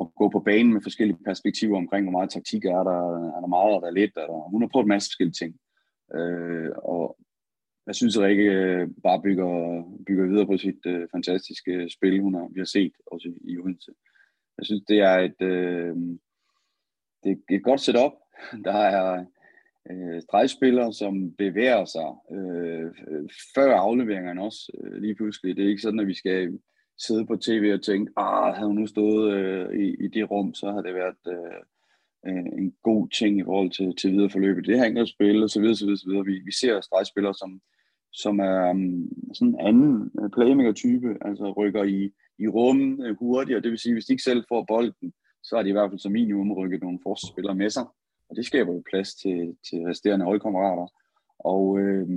[0.00, 3.00] at gå på banen med forskellige perspektiver omkring, hvor meget taktik er der,
[3.36, 5.52] er der meget, er der lidt, er der, hun har prøvet en masse forskellige ting.
[6.14, 7.16] Øh, og
[7.86, 12.34] jeg synes, at Rikke øh, bare bygger, bygger videre på sit øh, fantastiske spil, hun
[12.34, 13.92] har, vi har set også i, i Odense.
[14.58, 15.96] Jeg synes, det er et, øh,
[17.24, 18.12] det er et godt setup.
[18.64, 19.24] Der er
[19.90, 22.90] øh, stregspillere, som bevæger sig øh,
[23.54, 25.56] før afleveringerne også øh, lige pludselig.
[25.56, 26.58] Det er ikke sådan, at vi skal
[27.06, 30.54] sidde på tv og tænke, ah, havde hun nu stået øh, i, i det rum,
[30.54, 31.62] så havde det været øh,
[32.26, 34.66] øh en god ting i forhold til, til videre forløbet.
[34.66, 36.24] Det her spil og så videre, så videre, så videre.
[36.24, 37.60] Vi, vi ser stregspillere, som,
[38.12, 43.56] som er um, sådan en anden øh, playmaker-type, altså rykker i, i rum øh, hurtigt,
[43.56, 45.90] og det vil sige, hvis de ikke selv får bolden, så har de i hvert
[45.90, 47.86] fald som minimum rykket nogle forsvarsspillere med sig,
[48.28, 50.86] og det skaber jo plads til, til resterende holdkammerater.
[51.38, 52.08] Og øh,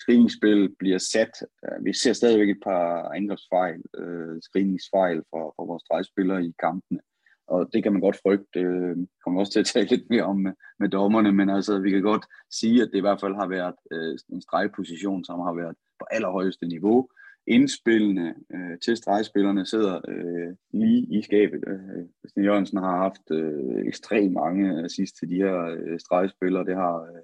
[0.00, 1.34] screeningsspil bliver sat.
[1.64, 7.00] Øh, vi ser stadigvæk et par angrebsfejl, øh, screeningsfejl fra, fra vores drejspillere i kampene
[7.46, 8.46] og det kan man godt frygte.
[8.54, 11.78] Det øh, kommer også til at tale lidt mere om med, med dommerne, men altså,
[11.78, 15.40] vi kan godt sige, at det i hvert fald har været øh, en stregposition, som
[15.40, 17.08] har været på allerhøjeste niveau.
[17.46, 21.64] Indspillene øh, til stregspillerne sidder øh, lige i skabet.
[21.66, 26.64] Øh, Christian Jørgensen har haft øh, ekstremt mange assist til de her øh, stregspillere.
[26.64, 27.22] Det har øh,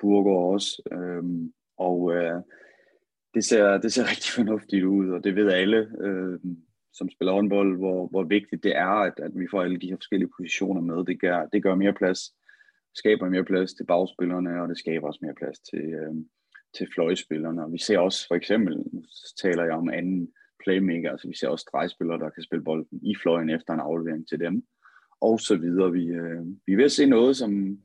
[0.00, 0.82] Burger også.
[0.92, 1.24] Øh,
[1.78, 2.42] og øh,
[3.34, 5.88] det, ser, det ser rigtig fornuftigt ud, og det ved alle.
[6.00, 6.38] Øh,
[6.98, 9.96] som spiller håndbold, hvor, hvor vigtigt det er, at, at vi får alle de her
[9.96, 11.04] forskellige positioner med.
[11.04, 12.20] Det gør, det gør mere plads,
[12.94, 16.14] skaber mere plads til bagspillerne, og det skaber også mere plads til, øh,
[16.76, 17.64] til fløjspillerne.
[17.64, 19.02] Og vi ser også for eksempel, nu
[19.42, 20.32] taler jeg om anden
[20.64, 21.10] playmaker.
[21.10, 24.40] Altså, vi ser også drejspillere, der kan spille bolden i fløjen efter en aflevering til
[24.40, 24.64] dem,
[25.20, 25.92] og så videre.
[25.92, 27.78] Vi, øh, vi vil se noget, som,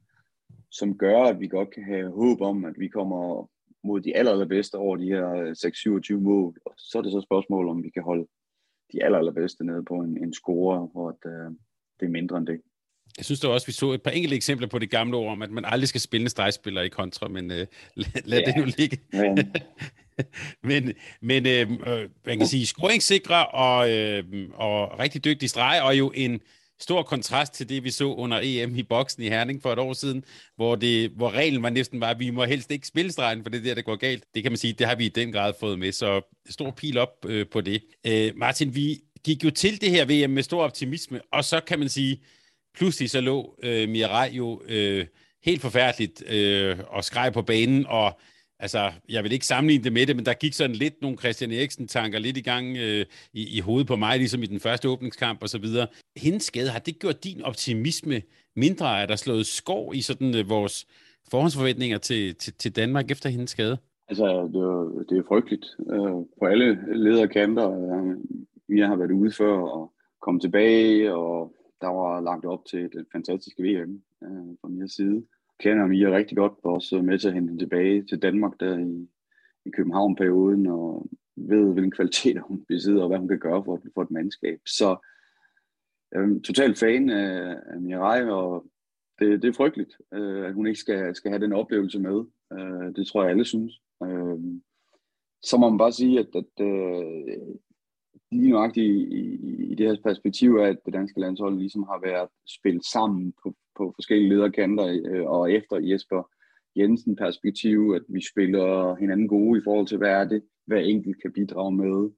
[0.71, 3.49] som gør, at vi godt kan have håb om, at vi kommer
[3.83, 5.27] mod de aller, allerbedste over de her
[6.13, 6.57] 6-27 mål.
[6.65, 8.27] Og så er det så spørgsmål, om vi kan holde
[8.93, 11.51] de aller, allerbedste nede på en, en score, hvor det, øh,
[11.99, 12.61] det er mindre end det.
[13.17, 15.41] Jeg synes da også, vi så et par enkelte eksempler på det gamle ord om,
[15.41, 18.57] at man aldrig skal spille en stregspiller i kontra, men øh, lad, lad ja, det
[18.57, 18.97] nu ligge.
[19.11, 19.53] Men,
[20.69, 24.23] men, men øh, øh, man kan sige, scoringssikre og, øh,
[24.53, 26.41] og rigtig dygtig streg, og jo en
[26.83, 29.93] stor kontrast til det, vi så under EM i boksen i Herning for et år
[29.93, 30.23] siden,
[30.55, 33.49] hvor, det, hvor reglen var næsten var, at vi må helst ikke spille stregen, for
[33.49, 34.23] det der, der går galt.
[34.35, 36.97] Det kan man sige, det har vi i den grad fået med, så stor pil
[36.97, 37.83] op øh, på det.
[38.07, 41.79] Øh, Martin, vi gik jo til det her VM med stor optimisme, og så kan
[41.79, 42.21] man sige,
[42.75, 45.05] pludselig så lå øh, Mirai jo øh,
[45.45, 48.19] helt forfærdeligt øh, og skreg på banen, og
[48.61, 51.51] altså, jeg vil ikke sammenligne det med det, men der gik sådan lidt nogle Christian
[51.51, 55.43] Eriksen-tanker lidt i gang øh, i, i hovedet på mig, ligesom i den første åbningskamp
[55.43, 55.87] og så videre.
[56.17, 58.21] Hendes skade, har det gjort din optimisme
[58.55, 59.01] mindre?
[59.01, 60.87] Er der slået skov i sådan øh, vores
[61.31, 63.77] forhåndsforventninger til, til, til Danmark efter hendes skade?
[64.07, 67.69] Altså, det er, det er frygteligt øh, på alle lederkanter.
[67.71, 68.17] Øh,
[68.67, 73.05] vi har været ude før og komme tilbage, og der var lagt op til et
[73.11, 75.23] fantastisk VM øh, fra min side
[75.61, 78.77] kender Mia rigtig godt, var også med til at hente hende tilbage til Danmark der
[78.77, 79.07] i,
[79.65, 84.01] i København-perioden, og ved, hvilken kvalitet hun besidder, og hvad hun kan gøre for, for
[84.01, 84.59] et mandskab.
[84.65, 84.97] Så
[86.15, 88.65] øhm, jeg er fan af, af Mirai, og
[89.19, 92.25] det, det er frygteligt, øh, at hun ikke skal, skal have den oplevelse med.
[92.53, 93.81] Øh, det tror jeg, alle synes.
[94.03, 94.39] Øh,
[95.43, 97.37] så må man bare sige, at, at øh,
[98.31, 102.29] lige nøjagtigt i, i, i det her perspektiv at det danske landshold ligesom har været
[102.59, 106.29] spillet sammen på, på forskellige lederkanter, øh, og efter Jesper
[106.75, 111.21] Jensen perspektiv, at vi spiller hinanden gode i forhold til, hvad er det, hver enkelt
[111.21, 112.09] kan bidrage med.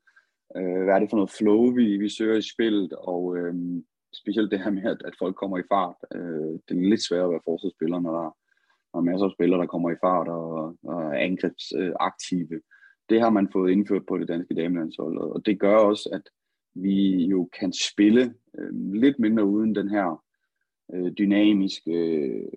[0.58, 3.54] Øh, hvad er det for noget flow, vi, vi søger i spillet, og øh,
[4.14, 5.96] specielt det her med, at, at folk kommer i fart.
[6.16, 8.30] Øh, det er lidt svært at være forsvarsspiller, når der,
[8.94, 12.62] når der er masser af spillere, der kommer i fart og, og er angrebsaktive.
[13.10, 16.30] Det har man fået indført på det danske damelandshold, og det gør også, at
[16.76, 20.24] vi jo kan spille øh, lidt mindre uden den her
[20.94, 22.48] øh, dynamiske øh,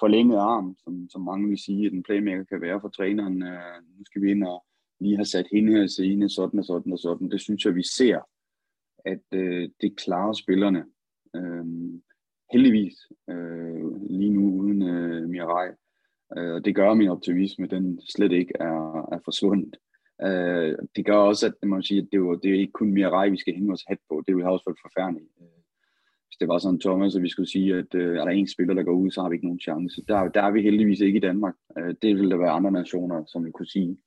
[0.00, 3.42] forlængede arm, som, som mange vil sige, at en playmaker kan være for træneren.
[3.42, 4.64] Øh, nu skal vi ind og
[5.00, 7.30] lige have sat hende her scene, sådan og sådan og sådan.
[7.30, 8.20] Det synes jeg, vi ser,
[9.04, 10.84] at øh, det klarer spillerne.
[11.36, 11.64] Øh,
[12.52, 12.94] heldigvis
[13.30, 15.68] øh, lige nu uden øh, Mirai.
[16.36, 19.76] Øh, det gør min optimisme, den slet ikke er, er forsvundet.
[20.22, 23.30] Øh, det gør også, at man siger, at det, var, det er ikke kun Mirai,
[23.30, 24.22] vi skal hænge os hat på.
[24.26, 25.56] Det vil også været forfærdeligt øh,
[26.36, 28.74] hvis det var sådan Thomas, at vi skulle sige, at øh, er der en spiller,
[28.74, 30.04] der går ud, så har vi ikke nogen chance.
[30.08, 31.54] Der, der er vi heldigvis ikke i Danmark.
[31.78, 33.98] Øh, det vil der være andre nationer, som vi kunne sige.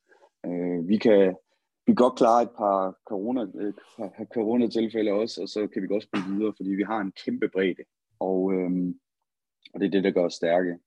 [0.45, 1.35] Øh, vi kan
[1.85, 3.73] vi kan godt klare et par corona, øh,
[4.33, 7.83] corona-tilfælde også, og så kan vi godt spille videre, fordi vi har en kæmpe bredde.
[8.19, 8.71] Og, øh,
[9.73, 10.77] og det er det, der gør os stærke.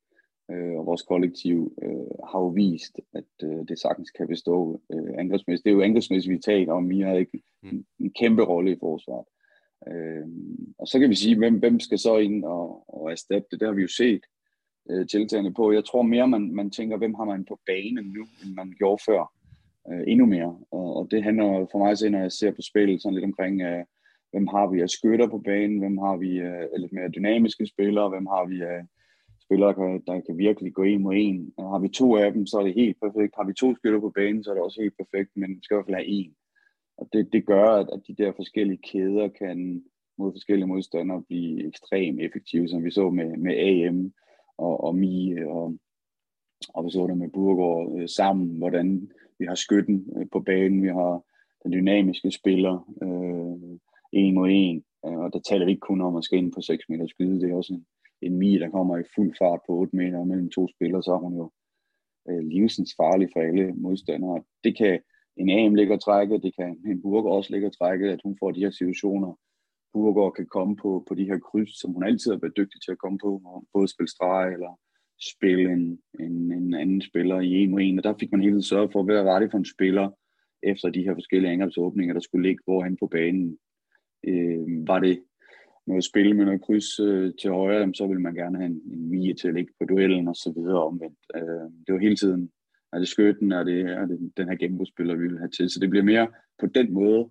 [0.50, 5.14] Øh, og vores kollektiv øh, har jo vist, at øh, det sagtens kan bestå øh,
[5.18, 5.64] angrebsmæssigt.
[5.64, 6.90] Det er jo angrebsmæssigt, vi taler om.
[6.90, 9.26] Vi har ikke en, en kæmpe rolle i forsvaret.
[9.88, 10.26] Øh,
[10.78, 13.60] og så kan vi sige, hvem, hvem skal så ind og, og erstatte det?
[13.60, 14.22] Det har vi jo set
[14.90, 15.72] øh, tiltagende på.
[15.72, 19.02] Jeg tror mere, man, man tænker, hvem har man på banen nu, end man gjorde
[19.06, 19.32] før.
[19.92, 20.58] Øh, endnu mere.
[20.70, 23.62] Og, og det handler for mig så, når jeg ser på spillet, sådan lidt omkring,
[23.62, 23.84] øh,
[24.30, 28.08] hvem har vi af skytter på banen, hvem har vi øh, lidt mere dynamiske spillere,
[28.08, 28.80] hvem har vi af
[29.52, 31.52] spillere, der kan, der kan virkelig gå en mod en.
[31.58, 33.34] Har vi to af dem, så er det helt perfekt.
[33.36, 35.74] Har vi to skytter på banen, så er det også helt perfekt, men vi skal
[35.74, 36.34] i hvert fald have en.
[36.98, 39.84] Og det, det gør, at, at de der forskellige kæder kan
[40.18, 44.12] mod forskellige modstandere blive ekstremt effektive, som vi så med, med AM
[44.58, 45.76] og, og Mie, og,
[46.68, 50.82] og vi så det med Burgård øh, sammen, hvordan vi har skytten øh, på banen,
[50.82, 51.24] vi har
[51.62, 53.78] den dynamiske spiller, øh,
[54.12, 56.60] en mod en, øh, og der taler vi ikke kun om at skal ind på
[56.60, 57.86] 6 meter skyde, det er også en,
[58.22, 61.18] en Mie, der kommer i fuld fart på 8 meter mellem to spillere, så er
[61.18, 61.50] hun jo
[62.28, 64.42] øh, livsens farlig for alle modstandere.
[64.64, 65.00] Det kan,
[65.36, 68.36] en AM ligge og trække, det kan en Burger også ligge og trække, at hun
[68.40, 69.38] får de her situationer.
[69.92, 72.92] Burger kan komme på, på de her kryds, som hun altid har været dygtig til
[72.92, 74.78] at komme på, og både spille streg eller
[75.34, 78.52] spille en, en, en anden spiller i en og en, og der fik man hele
[78.52, 80.10] tiden sørget for, hvad var det for en spiller,
[80.62, 83.58] efter de her forskellige angrebsåbninger, der skulle ligge hvorhen på banen.
[84.26, 85.22] Øh, var det
[85.86, 89.10] noget spil med noget kryds øh, til højre, så vil man gerne have en, en
[89.10, 91.18] mie til at ligge på duellen og så videre omvendt.
[91.34, 92.50] Øh, det var hele tiden
[92.92, 95.70] er det skøtten, er det, er det den her genbrugsspiller, vi vil have til.
[95.70, 96.28] Så det bliver mere
[96.60, 97.30] på den måde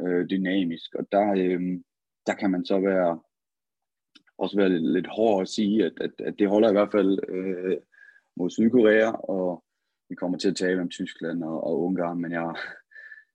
[0.00, 1.60] øh, dynamisk, og der, øh,
[2.26, 3.20] der kan man så være
[4.38, 7.18] også være lidt, lidt hård at sige, at, at, at det holder i hvert fald
[7.28, 7.76] øh,
[8.36, 9.64] mod Sydkorea, og
[10.08, 12.54] vi kommer til at tale om Tyskland og, og Ungarn, men jeg,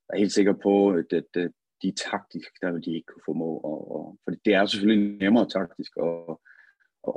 [0.09, 1.51] er helt sikker på, at, at, at
[1.83, 3.57] de taktisk, der vil de ikke kunne formå.
[3.57, 6.37] Og, og, for det er selvfølgelig nemmere taktisk at,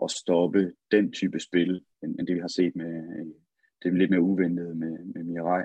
[0.05, 3.35] at stoppe den type spil, end, end det vi har set med øh,
[3.83, 5.65] det er lidt mere uventede med, med Mirai.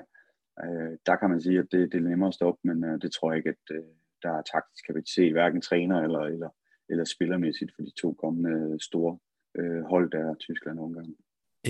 [0.64, 3.12] Øh, der kan man sige, at det, det er nemmere at stoppe, men øh, det
[3.12, 3.82] tror jeg ikke, at øh,
[4.22, 6.50] der er taktisk kapacitet, hverken træner eller, eller,
[6.88, 9.18] eller spillermæssigt for de to kommende store
[9.58, 11.14] øh, hold, der er Tyskland og Ungarn.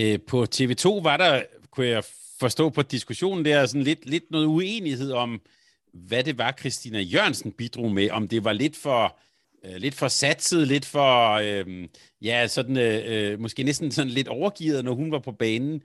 [0.00, 2.04] Øh, på TV2 var der, kunne jeg
[2.40, 5.40] forstå på diskussionen der, sådan lidt, lidt noget uenighed om,
[5.94, 9.18] hvad det var, Christina Jørgensen bidrog med, om det var lidt for
[9.64, 11.88] øh, lidt for satset, lidt for, øh,
[12.22, 15.82] ja, sådan, øh, øh, måske næsten sådan lidt overgivet, når hun var på banen.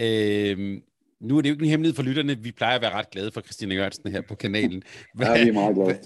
[0.00, 0.80] Øh,
[1.20, 3.30] nu er det jo ikke en hemmelighed for lytterne, vi plejer at være ret glade
[3.32, 4.82] for Christina Jørgensen her på kanalen.
[5.14, 5.98] Hvad, ja, vi er meget glade.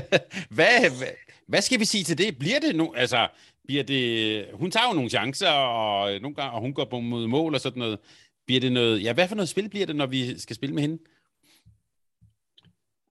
[0.56, 1.08] hvad, hvad,
[1.46, 2.38] hvad skal vi sige til det?
[2.38, 3.28] Bliver det nu, altså,
[3.66, 7.26] bliver det, hun tager jo nogle chancer, og nogle gange, og hun går på mod
[7.26, 7.98] mål og sådan noget.
[8.46, 10.82] Bliver det noget, ja, hvad for noget spil bliver det, når vi skal spille med
[10.82, 10.98] hende?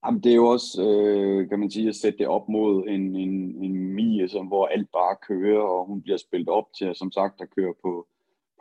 [0.07, 3.15] Jamen, det er jo også, øh, kan man sige, at sætte det op mod en,
[3.15, 7.11] en, en Mie, som, hvor alt bare kører, og hun bliver spillet op til, som
[7.11, 8.07] sagt, der kører på,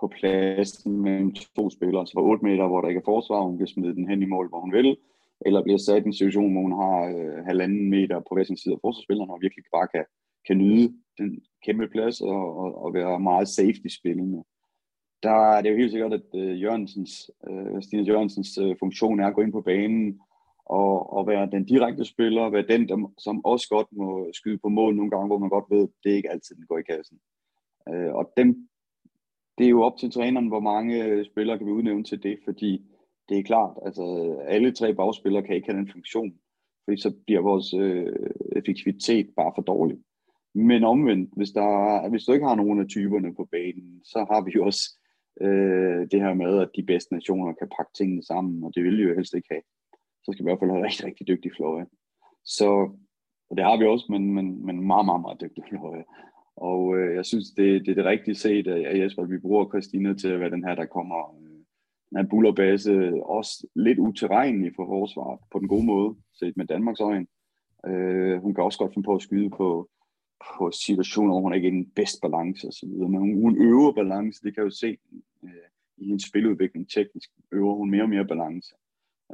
[0.01, 3.59] på pladsen mellem to spillere, så på 8 meter, hvor der ikke er forsvar, hun
[3.59, 4.97] kan smide den hen i mål, hvor hun vil,
[5.47, 8.57] eller bliver sat i en situation, hvor hun har øh, halvanden meter på hver sin
[8.57, 10.05] side af forsvarsspilleren, og virkelig bare kan,
[10.47, 14.45] kan nyde den kæmpe plads og, og, og være meget safety spillende.
[15.23, 19.27] Der er det jo helt sikkert, at øh, Jørgensens, øh, Stine Jørgensens øh, funktion er
[19.27, 20.21] at gå ind på banen
[20.67, 24.69] og, og være den direkte spiller, være den, der, som også godt må skyde på
[24.69, 27.19] mål nogle gange, hvor man godt ved, at det ikke altid den går i kassen.
[27.89, 28.69] Øh, og dem
[29.59, 32.39] det er jo op til træneren, hvor mange øh, spillere kan vi udnævne til det,
[32.45, 32.87] fordi
[33.29, 36.35] det er klart, altså alle tre bagspillere kan ikke have den funktion,
[36.85, 38.13] fordi så bliver vores øh,
[38.57, 39.99] effektivitet bare for dårlig.
[40.55, 44.45] Men omvendt, hvis, der, hvis du ikke har nogen af typerne på banen, så har
[44.45, 44.99] vi jo også
[45.41, 48.97] øh, det her med, at de bedste nationer kan pakke tingene sammen, og det vil
[48.97, 49.63] vi jo helst ikke have.
[50.27, 51.87] Så skal vi i hvert fald have rigtig, rigtig dygtige fløje.
[52.45, 52.91] Så
[53.51, 56.05] og det har vi også, men, men, men meget, meget, meget dygtige fløje.
[56.57, 59.69] Og øh, jeg synes, det, det er det rigtige set af Jesper, at vi bruger
[59.69, 61.59] Christina til at være den her, der kommer øh,
[62.11, 67.01] den her bullerbase, også lidt uterrenelig for forsvaret, på den gode måde, set med Danmarks
[67.01, 67.27] øjne.
[67.87, 69.89] Øh, hun kan også godt finde på at skyde på,
[70.59, 72.89] på situationer, hvor hun ikke er i den bedste balance osv.
[72.89, 74.99] Men hun, hun øver balance, det kan jeg jo se
[75.45, 75.51] øh,
[75.97, 78.75] i hendes spiludvikling teknisk, øver hun mere og mere balance.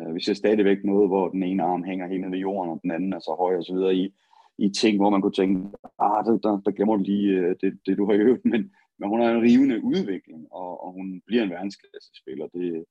[0.00, 2.80] Øh, vi ser stadigvæk noget, hvor den ene arm hænger helt ned ved jorden, og
[2.82, 4.14] den anden er så høj og så videre i
[4.58, 7.78] i ting, hvor man kunne tænke, ah, der, der, der glemmer du lige øh, det,
[7.86, 11.42] det, du har øvet, men, men hun har en rivende udvikling, og, og hun bliver
[11.42, 12.84] en verdensklasse-spiller, det,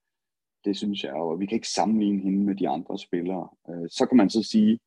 [0.65, 3.49] det synes jeg, og vi kan ikke sammenligne hende med de andre spillere.
[3.69, 4.79] Øh, så kan man så sige,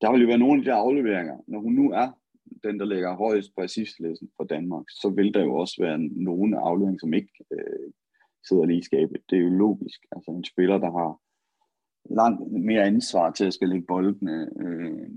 [0.00, 2.08] der vil jo være nogle af de der afleveringer, når hun nu er
[2.64, 6.58] den, der ligger højest på assistlisten for Danmark, så vil der jo også være nogle
[6.58, 7.90] afleveringer, som ikke øh,
[8.48, 9.20] sidder lige i skabet.
[9.30, 10.00] Det er jo logisk.
[10.12, 11.20] Altså en spiller, der har
[12.10, 15.08] langt mere ansvar til at skal lægge boldene, øh,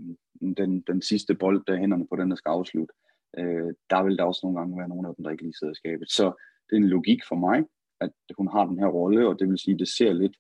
[0.57, 2.93] den, den sidste bold, der hænderne på den, der skal afslutte,
[3.37, 5.73] øh, der vil der også nogle gange være nogle af dem, der ikke lige sidder
[5.73, 6.11] i skabet.
[6.11, 6.25] Så
[6.69, 7.63] det er en logik for mig,
[7.99, 10.37] at hun har den her rolle, og det vil sige, at det ser lidt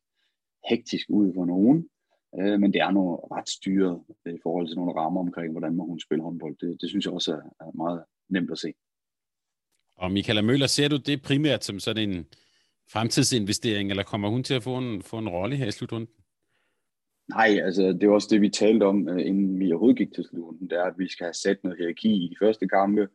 [0.69, 1.89] hektisk ud for nogen,
[2.39, 5.75] øh, men det er noget ret styret øh, i forhold til nogle rammer omkring, hvordan
[5.75, 6.55] må hun spille håndbold.
[6.61, 8.73] Det, det synes jeg også er, er meget nemt at se.
[9.97, 12.25] Og Michaela Møller, ser du det primært som sådan en
[12.91, 16.07] fremtidsinvestering, eller kommer hun til at få en, få en rolle her i slutrunden?
[17.35, 20.23] Nej, altså det er også det, vi talte om, øh, inden vi overhovedet gik til
[20.23, 23.07] slutrunden, det er, at vi skal have sat noget hierarki i de første kampe,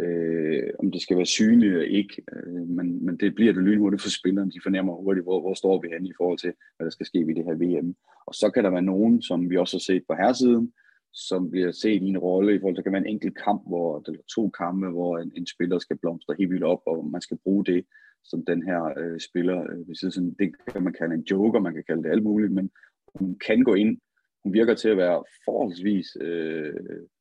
[0.00, 4.02] øh, om det skal være synligt eller ikke, øh, men, men det bliver det lynhurtigt
[4.02, 6.90] for spillerne, de fornemmer hurtigt, hvor, hvor står vi henne i forhold til, hvad der
[6.90, 7.94] skal ske ved det her VM.
[8.26, 10.72] Og så kan der være nogen, som vi også har set på herresiden,
[11.12, 13.62] som bliver set i en rolle i forhold til, der kan være en enkelt kamp,
[13.66, 17.06] hvor der er to kampe, hvor en, en spiller skal blomstre helt vildt op, og
[17.10, 17.84] man skal bruge det
[18.24, 19.58] som den her øh, spiller.
[19.70, 22.70] Øh, sådan, det kan man kalde en joker, man kan kalde det alt muligt, men
[23.18, 23.98] hun kan gå ind.
[24.44, 26.74] Hun virker til at være forholdsvis øh,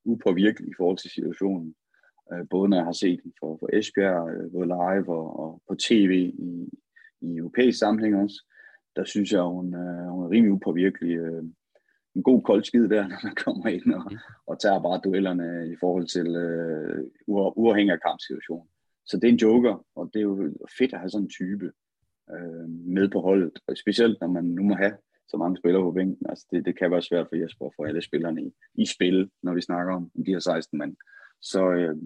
[0.06, 1.76] upåvirkelig i forhold til situationen.
[2.34, 5.62] Øh, både når jeg har set den for, for Esbjerg, øh, både live og, og
[5.68, 6.70] på tv i,
[7.22, 8.38] i europæisk sammenhæng også,
[8.96, 11.18] der synes jeg, hun, øh, hun er rimelig upåvirkelig.
[11.18, 11.44] Øh,
[12.16, 14.12] en god kold skid der, når man kommer ind og,
[14.48, 17.04] og tager bare duellerne i forhold til øh,
[17.56, 18.70] uafhængig af kampsituationen.
[19.06, 21.72] Så det er en joker, og det er jo fedt at have sådan en type
[22.34, 23.60] øh, med på holdet.
[23.68, 24.98] Og specielt når man nu må have
[25.28, 26.26] så mange spillere på bænken.
[26.30, 29.30] Altså det, det kan være svært for Jesper at få alle spillerne i, i spil,
[29.44, 30.96] når vi snakker om de her 16 mand.
[31.42, 31.98] Så, øh,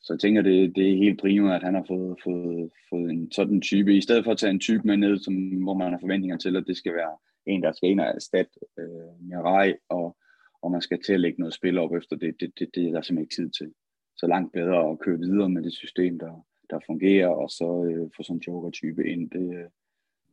[0.00, 3.32] så jeg tænker, det, det er helt primært, at han har fået, fået, fået en
[3.32, 5.98] sådan type, i stedet for at tage en type med ned, som, hvor man har
[6.00, 10.16] forventninger til, at det skal være en, der skal ind og erstatte øh, Mirai, og,
[10.62, 12.40] og man skal til at lægge noget spil op efter det.
[12.40, 13.74] Det, det, det er der simpelthen ikke tid til.
[14.16, 18.10] Så langt bedre at køre videre med det system, der, der fungerer, og så øh,
[18.16, 19.30] få sådan en joker-type ind.
[19.30, 19.68] Det, øh,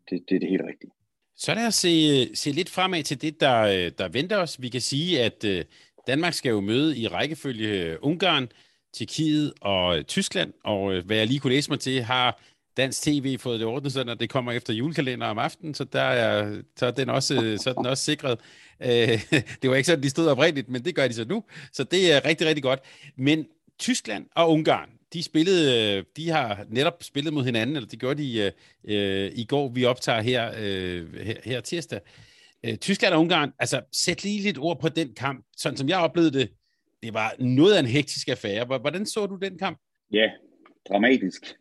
[0.10, 0.92] det, det er det helt rigtige.
[1.40, 4.62] Så lad os se, se lidt fremad til det, der, der venter os.
[4.62, 5.66] Vi kan sige, at øh,
[6.08, 8.48] Danmark skal jo møde i rækkefølge øh, Ungarn,
[8.94, 12.42] Tjekkiet og øh, Tyskland, og hvad jeg lige kunne læse mig til, har
[12.78, 16.02] Dansk TV fået det ordnet sådan, at det kommer efter julekalender om aftenen, så der
[16.02, 18.40] er, så er, den, også, så er den også sikret.
[19.62, 22.14] det var ikke sådan, de stod oprindeligt, men det gør de så nu, så det
[22.14, 22.80] er rigtig, rigtig godt.
[23.18, 23.46] Men
[23.80, 28.52] Tyskland og Ungarn, de spillede, de har netop spillet mod hinanden, eller det gjorde de
[28.84, 32.00] øh, i går, vi optager her, øh, her, her tirsdag.
[32.66, 36.00] Øh, Tyskland og Ungarn, altså sæt lige lidt ord på den kamp, sådan som jeg
[36.00, 36.50] oplevede det,
[37.04, 38.66] det var noget af en hektisk affære.
[38.66, 39.80] Hvordan så du den kamp?
[40.14, 40.32] Ja,
[40.90, 41.56] dramatisk.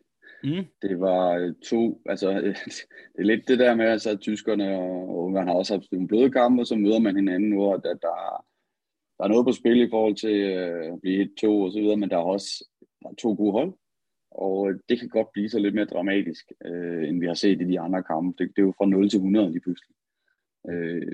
[0.45, 0.65] Mm.
[0.83, 2.31] Det var to, altså
[3.13, 6.09] det er lidt det der med, altså, at tyskerne og Ungarn har også haft nogle
[6.09, 8.45] bløde kampe, og så møder man hinanden, hvor der, der,
[9.19, 11.97] der er noget på spil i forhold til øh, at blive 1-2 og så videre,
[11.97, 12.65] men der er også
[13.03, 13.73] der er to gode hold,
[14.31, 17.61] og øh, det kan godt blive så lidt mere dramatisk, øh, end vi har set
[17.61, 18.45] i de andre kampe.
[18.45, 19.95] Det, det er jo fra 0 til 100 lige pludselig.
[20.71, 21.13] Øh,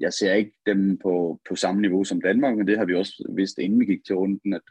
[0.00, 3.32] jeg ser ikke dem på, på samme niveau som Danmark, men det har vi også
[3.36, 4.62] vidst, inden vi gik til runden, at,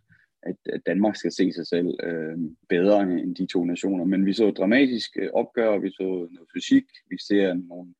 [0.44, 2.38] at, at Danmark skal se sig selv øh,
[2.70, 4.06] bedre end de to nationer.
[4.06, 7.94] Men vi så dramatisk øh, opgør, vi så noget fysik, vi ser nogle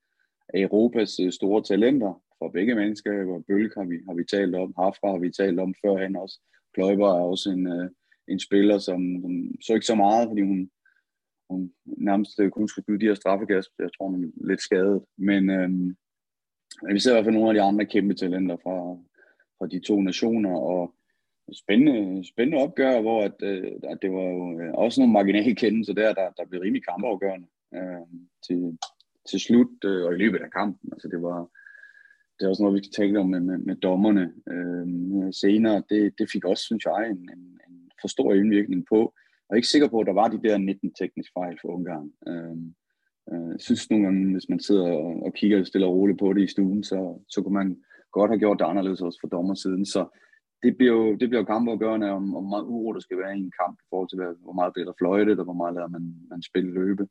[0.54, 3.44] af Europas øh, store talenter fra begge mennesker.
[3.48, 6.40] Bølg har vi, har vi talt om, Hafra har vi talt om førhen også.
[6.74, 7.90] Kløjber er også en, øh,
[8.28, 10.70] en spiller, som, som så ikke så meget, fordi hun,
[11.50, 13.70] hun nærmest øh, kun skulle skyde de her straffekast.
[13.80, 15.04] Jeg tror, hun er lidt skadet.
[15.18, 15.70] Men, øh,
[16.94, 18.78] vi ser i hvert fald nogle af de andre kæmpe talenter fra,
[19.58, 20.96] fra de to nationer, og
[21.54, 25.94] spændende, spændende opgør, hvor at, øh, at det var jo øh, også nogle marginale kendelser
[25.94, 28.06] der, der, der blev rimelig kampafgørende øh,
[28.48, 28.78] til,
[29.30, 30.90] til slut øh, og i løbet af kampen.
[30.94, 31.50] Altså det var
[32.40, 35.84] det er også noget, vi skal tale om med, med, med dommerne øh, senere.
[35.90, 39.14] Det, det fik også, synes jeg, en, en, en for stor indvirkning på.
[39.50, 42.12] Jeg er ikke sikker på, at der var de der 19 tekniske fejl for Ungarn.
[42.28, 42.76] Øhm,
[43.32, 46.34] øh, jeg synes nogle gange, hvis man sidder og, og kigger stille og roligt på
[46.34, 47.78] det i stuen, så, så kunne man
[48.12, 49.86] godt have gjort det anderledes også for dommersiden.
[49.86, 50.02] Så
[50.64, 53.40] det bliver jo, det bliver jo kampafgørende om, om meget uro, der skal være i
[53.40, 56.16] en kamp i forhold til, hvor meget bliver der fløjtet, og hvor meget lader man,
[56.30, 57.08] man spille løbe.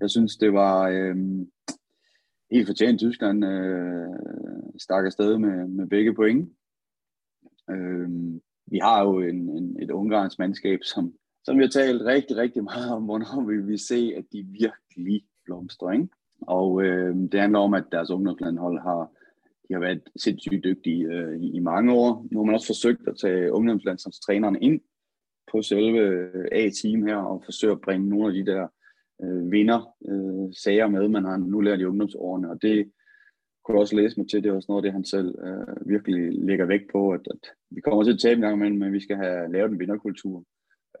[0.00, 1.16] Jeg synes, det var øh,
[2.50, 4.08] helt fortjent Tyskland øh,
[4.78, 6.52] stak afsted med, med begge point.
[7.70, 8.08] Øh,
[8.72, 11.12] vi har jo en, en, et ungarsk mandskab, som,
[11.44, 15.24] som vi har talt rigtig, rigtig meget om, hvornår vi vil se, at de virkelig
[15.44, 15.90] blomstrer.
[15.90, 16.08] Ikke?
[16.40, 19.10] Og øh, det handler om, at deres ungdomslandhold har,
[19.68, 22.26] de har været sindssygt dygtige øh, i, i mange år.
[22.30, 24.80] Nu har man også forsøgt at tage ungdomslandstrænerne ind
[25.52, 28.66] på selve øh, A-team her og forsøge at bringe nogle af de der
[29.22, 32.50] øh, vinder øh, sager med, man har nu lært i ungdomsårene.
[32.50, 32.92] Og det
[33.64, 34.42] kunne også læse mig til.
[34.42, 37.80] Det er sådan noget det, han selv øh, virkelig lægger vægt på, at, at vi
[37.80, 40.44] kommer til at tabe en gang imellem, men vi skal have lavet en vinderkultur.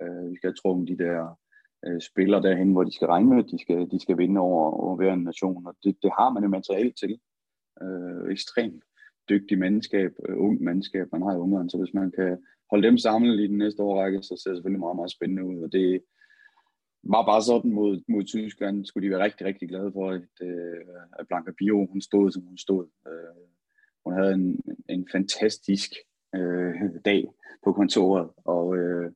[0.02, 1.38] Øh, vi skal have trukket de der
[1.86, 4.70] øh, spillere derhen, hvor de skal regne med, at de skal, de skal vinde over,
[4.70, 5.66] over hver en nation.
[5.66, 7.18] Og det, det har man jo materiale til.
[7.82, 8.84] Øh, ekstremt
[9.28, 11.70] dygtig mandskab, øh, ung mandskab, man har i ungeren.
[11.70, 12.38] Så hvis man kan
[12.70, 15.62] holde dem samlet i den næste årrække, så ser det selvfølgelig meget, meget spændende ud.
[15.64, 16.02] Og det
[17.02, 20.84] var bare sådan mod, mod Tyskland, skulle de være rigtig, rigtig glade for, at, øh,
[21.18, 22.86] at Blanca Bio, hun stod, som hun stod.
[23.08, 23.44] Øh,
[24.04, 25.90] hun havde en, en fantastisk
[26.34, 26.74] øh,
[27.04, 27.28] dag
[27.64, 29.12] på kontoret, og øh,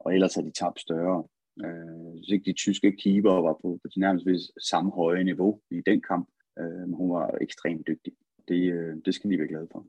[0.00, 1.24] og ellers havde de tabt større.
[1.64, 6.00] Øh, så ikke de tyske keeper var på, på nærmest samme høje niveau i den
[6.00, 6.28] kamp,
[6.58, 8.12] øh, men hun var ekstremt dygtig.
[8.48, 9.86] Det, øh, det skal de være glade for.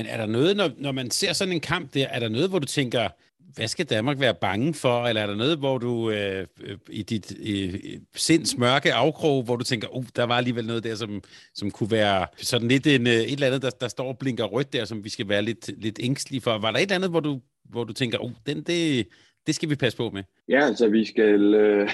[0.00, 2.48] Men er der noget, når, når man ser sådan en kamp der, er der noget,
[2.48, 3.08] hvor du tænker,
[3.54, 5.06] hvad skal Danmark være bange for?
[5.06, 7.74] Eller er der noget, hvor du øh, øh i dit øh,
[8.16, 11.22] sinds mørke afkrog, hvor du tænker, uh, der var alligevel noget der, som,
[11.54, 14.44] som kunne være sådan lidt en, øh, et eller andet, der, der står og blinker
[14.44, 16.58] rødt der, som vi skal være lidt, lidt ængstlige for?
[16.58, 19.08] Var der et eller andet, hvor du, hvor du tænker, uh, den, det,
[19.46, 20.22] det skal vi passe på med.
[20.48, 21.90] Ja, altså vi skal, øh,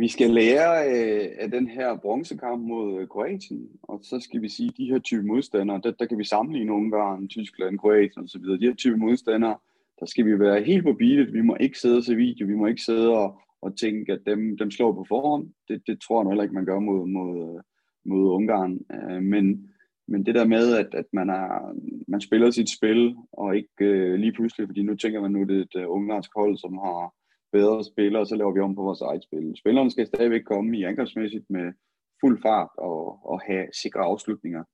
[0.00, 4.48] vi skal lære øh, af den her bronzekamp mod øh, Kroatien, og så skal vi
[4.48, 8.42] sige, at de her type modstandere, der, der kan vi sammenligne Ungarn, Tyskland, Kroatien osv.
[8.42, 9.56] De her type modstandere,
[10.00, 11.32] der skal vi være helt på beatet.
[11.32, 14.20] Vi må ikke sidde og se video, vi må ikke sidde og, og tænke, at
[14.26, 15.48] dem, dem slår på forhånd.
[15.68, 17.62] Det, det tror jeg heller ikke, man gør mod, mod, øh,
[18.04, 18.78] mod Ungarn.
[18.92, 19.70] Øh, men
[20.10, 21.74] men det der med, at, at man, er,
[22.08, 25.56] man spiller sit spil, og ikke øh, lige pludselig, fordi nu tænker man nu, det
[25.56, 27.12] er et uh, ungarsk hold, som har
[27.52, 29.54] bedre spillere, og så laver vi om på vores eget spil.
[29.56, 31.72] Spillerne skal stadigvæk komme i angrebsmæssigt med
[32.20, 34.64] fuld fart og, og have sikre afslutninger,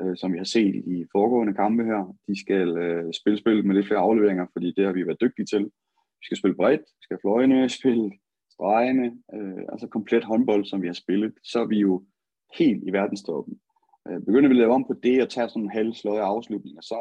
[0.00, 2.16] øh, som vi har set i de foregående kampe her.
[2.28, 5.46] De skal øh, spille spillet med lidt flere afleveringer, fordi det har vi været dygtige
[5.46, 5.64] til.
[6.20, 8.10] Vi skal spille bredt, vi skal fløjene, spille
[8.54, 11.32] stregene, øh, altså komplet håndbold, som vi har spillet.
[11.44, 12.04] Så er vi jo
[12.58, 13.60] helt i verdenstoppen.
[14.08, 17.00] Øh, begynder vi at lave om på det og tage sådan en halvsløje afslutninger, så,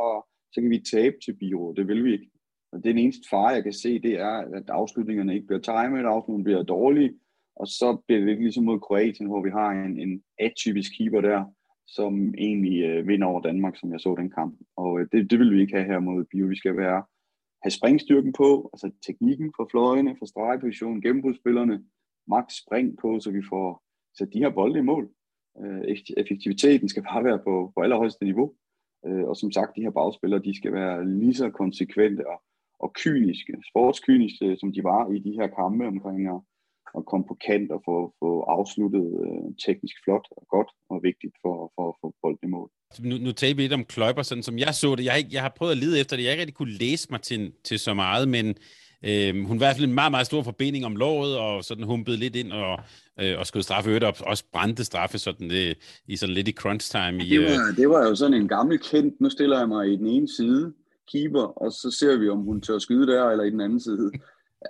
[0.53, 1.74] så kan vi tabe til Biro.
[1.74, 2.30] Det vil vi ikke.
[2.72, 6.43] Og den eneste fare, jeg kan se, det er, at afslutningerne ikke bliver timet, afslutningerne
[6.43, 7.13] bliver dårlige,
[7.55, 11.22] og så bliver det lidt ligesom mod Kroatien, hvor vi har en, en atypisk keeper
[11.22, 11.45] der,
[11.88, 14.59] som egentlig øh, vinder over Danmark, som jeg så den kamp.
[14.78, 16.45] Og øh, det, det vil vi ikke have her mod Bio.
[16.47, 17.03] Vi skal være,
[17.63, 21.84] have springstyrken på, altså teknikken for fløjene, for stregpositionen, gennembrudsspillerne,
[22.28, 23.84] max spring på, så vi får
[24.17, 25.09] sat de her bolde i mål.
[25.61, 25.82] Øh,
[26.17, 28.53] effektiviteten skal bare være på, på allerhøjeste niveau.
[29.05, 32.41] Øh, og som sagt, de her bagspillere, de skal være lige så konsekvente og,
[32.84, 36.39] og kyniske, sportskyniske, som de var i de her kampe omkring at,
[36.97, 41.36] at komme på kant og få, få afsluttet øh, teknisk flot og godt og vigtigt
[41.43, 42.69] for, for at få bolden i mål.
[43.09, 45.03] Nu, nu taler vi lidt om Kløjber, sådan som jeg så det.
[45.05, 46.23] Jeg har, ikke, jeg har prøvet at lede efter det.
[46.23, 48.55] Jeg har ikke rigtig kunne læse mig til, til så meget, men
[49.05, 51.84] Øh, hun var i hvert fald en meget, meget stor forbinding om låret, og sådan
[51.84, 52.80] humpede lidt ind og,
[53.19, 55.77] øh, og skød straffe øvrigt op, også brændte straffe sådan, det,
[56.07, 57.23] i sådan lidt i crunch time.
[57.23, 59.88] I, det, var, øh, det var jo sådan en gammel kendt, nu stiller jeg mig
[59.88, 60.73] i den ene side,
[61.12, 64.12] keeper, og så ser vi, om hun tør skyde der, eller i den anden side.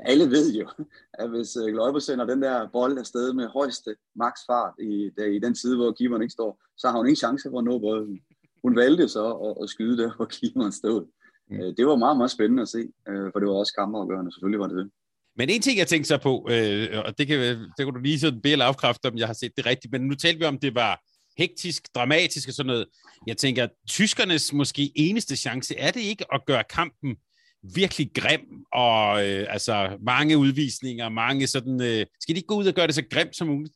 [0.06, 0.68] Alle ved jo,
[1.14, 5.40] at hvis øh, Gløjber sender den der bold afsted med højeste maksfart i, der, i
[5.40, 8.20] den side, hvor keeperen ikke står, så har hun ingen chance for at nå bolden.
[8.64, 11.06] Hun valgte så at, at skyde der, hvor keeperen stod.
[11.50, 11.56] Mm.
[11.56, 14.60] Øh, det var meget, meget spændende at se, øh, for det var også kammerafgørende, selvfølgelig
[14.60, 14.90] var det det.
[15.36, 17.40] Men en ting, jeg tænkte så på, øh, og det kan,
[17.78, 20.16] det kan du lige sådan bede afkræfte, om jeg har set det rigtigt, men nu
[20.16, 21.02] talte vi om, det var
[21.38, 22.88] hektisk, dramatisk og sådan noget.
[23.28, 27.18] Jeg tænker, at tyskernes måske eneste chance, er det ikke at gøre kampen
[27.64, 32.68] virkelig grim, og øh, altså mange udvisninger, mange sådan, øh, skal de ikke gå ud
[32.68, 33.74] og gøre det så grimt som muligt?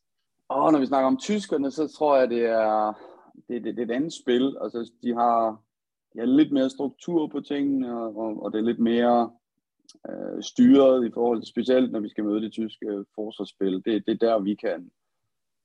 [0.48, 2.92] Og når vi snakker om tyskerne, så tror jeg, det er,
[3.48, 4.56] det, det, det er et andet spil.
[4.62, 5.62] Altså, de har,
[6.12, 9.30] de har lidt mere struktur på tingene, og, og det er lidt mere
[10.10, 13.74] øh, styret i forhold til, specielt når vi skal møde det tyske øh, forsvarsspil.
[13.84, 14.90] Det, det er der, vi kan.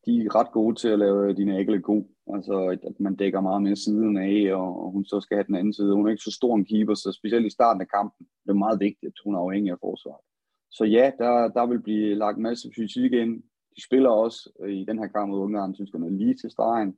[0.06, 2.04] De er ret gode til at lave øh, dine ægle god.
[2.34, 5.74] Altså, at man dækker meget mere siden af, og, hun så skal have den anden
[5.74, 5.96] side.
[5.96, 8.66] Hun er ikke så stor en keeper, så specielt i starten af kampen, det er
[8.66, 10.24] meget vigtigt, at hun er afhængig af forsvaret.
[10.72, 13.44] Så ja, der, der vil blive lagt en masse fysik ind.
[13.76, 16.98] De spiller også øh, i den her kamp mod Ungarn, tyskerne, lige til stregen,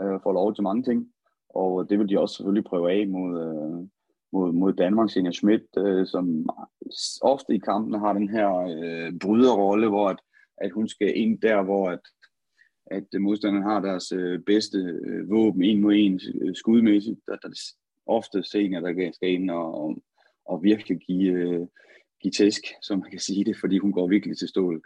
[0.00, 1.08] øh, får lov til mange ting.
[1.48, 3.88] Og det vil de også selvfølgelig prøve af mod, øh,
[4.32, 6.46] mod, mod Danmark, Senior Schmidt, øh, som
[7.22, 10.20] ofte i kampen har den her øh, bryderrolle, hvor at,
[10.58, 12.00] at hun skal ind der, hvor at,
[12.86, 17.20] at øh, modstanderne har deres øh, bedste øh, våben en mod en øh, skudmæssigt.
[17.26, 17.72] Der, der er
[18.06, 19.96] ofte senior, der skal ind og, og,
[20.44, 21.66] og virkelig give, øh,
[22.22, 24.82] give tæsk, som man kan sige det, fordi hun går virkelig til stålet.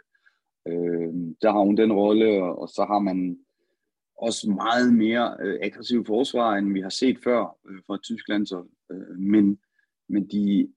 [0.67, 3.39] Øh, der har hun den rolle, og, og så har man
[4.17, 8.45] også meget mere øh, aggressiv forsvar, end vi har set før øh, fra Tyskland.
[8.45, 9.59] Så, øh, men,
[10.09, 10.69] men de,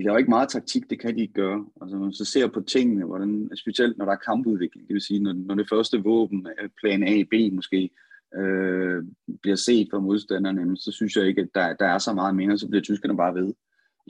[0.00, 1.66] de laver ikke meget taktik, det kan de ikke gøre.
[1.82, 5.00] Altså, når man så ser på tingene, hvordan, specielt når der er kampudvikling, det vil
[5.00, 6.46] sige, når, når det første våben,
[6.80, 7.90] plan A, B måske,
[8.34, 9.04] øh,
[9.42, 12.58] bliver set fra modstanderne, så synes jeg ikke, at der, der er så meget mere,
[12.58, 13.54] så bliver tyskerne bare ved.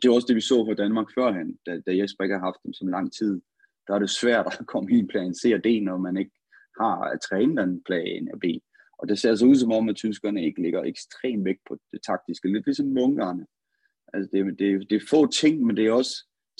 [0.02, 2.62] Det er også det, vi så for Danmark førhen, da, da Jesper ikke har haft
[2.64, 3.40] dem så lang tid.
[3.86, 6.36] Der er det svært at komme i en plan C og D, når man ikke
[6.80, 8.44] har at træne den plan A og B.
[8.98, 12.00] Og det ser altså ud som om, at tyskerne ikke ligger ekstremt vægt på det
[12.06, 13.46] taktiske, lidt ligesom Ungarne.
[14.14, 16.14] Altså det, det, det er få ting, men det er også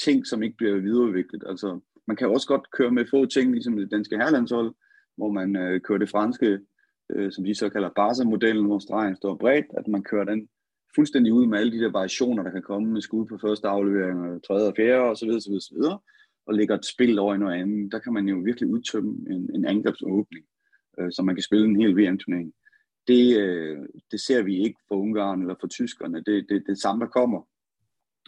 [0.04, 1.44] ting, som ikke bliver videreudviklet.
[1.46, 4.74] Altså man kan også godt køre med få ting, ligesom det danske herlandshold,
[5.16, 6.58] hvor man øh, kører det franske,
[7.10, 10.48] øh, som de så kalder Barca-modellen, hvor stregen står bredt, at man kører den
[10.94, 14.44] fuldstændig ud med alle de der variationer, der kan komme med skud på første aflevering,
[14.44, 15.28] tredje og fjerde osv.
[15.28, 15.82] osv., osv
[16.46, 19.50] og lægger et spil over i noget andet, der kan man jo virkelig udtømme en,
[19.54, 20.44] en angrebsåbning,
[20.98, 22.52] øh, så man kan spille en hel VM-turnering.
[23.10, 23.78] Det, øh,
[24.10, 26.22] det ser vi ikke for Ungarn eller for tyskerne.
[26.26, 27.40] Det er det, det samme, der kommer.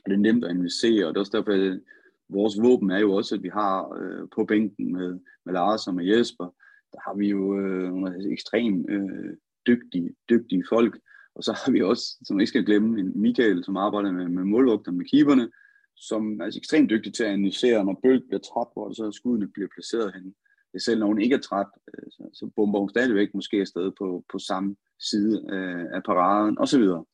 [0.06, 1.80] Det er nemt at investere, og det er også derfor, at
[2.28, 5.94] vores våben er jo også, at vi har øh, på bænken med, med Lars og
[5.94, 6.48] med Jesper,
[6.92, 10.98] der har vi jo øh, ekstremt øh, dygtige, dygtige folk,
[11.34, 14.44] og så har vi også, som jeg ikke skal glemme, Michael, som arbejder med, med
[14.44, 15.50] målvogter, med keeperne,
[15.96, 19.48] som er altså ekstremt dygtig til at analysere, når Bølg bliver træt, hvor så skuddene
[19.48, 20.34] bliver placeret hen.
[20.72, 23.92] Det selv når hun ikke er træt, øh, så, så bomber hun stadigvæk måske afsted
[23.98, 26.82] på, på samme side øh, af paraden, osv.
[26.82, 27.04] Så,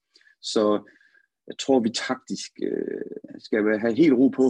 [0.42, 0.82] så
[1.46, 4.46] jeg tror, vi taktisk øh, skal have helt ro på,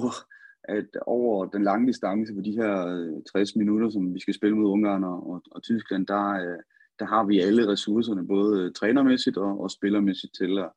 [0.64, 4.56] at over den lange distance på de her øh, 60 minutter, som vi skal spille
[4.56, 6.58] mod Ungarn og, og, og Tyskland, der, øh,
[6.98, 10.70] der har vi alle ressourcerne, både øh, trænermæssigt og, og spillermæssigt til at,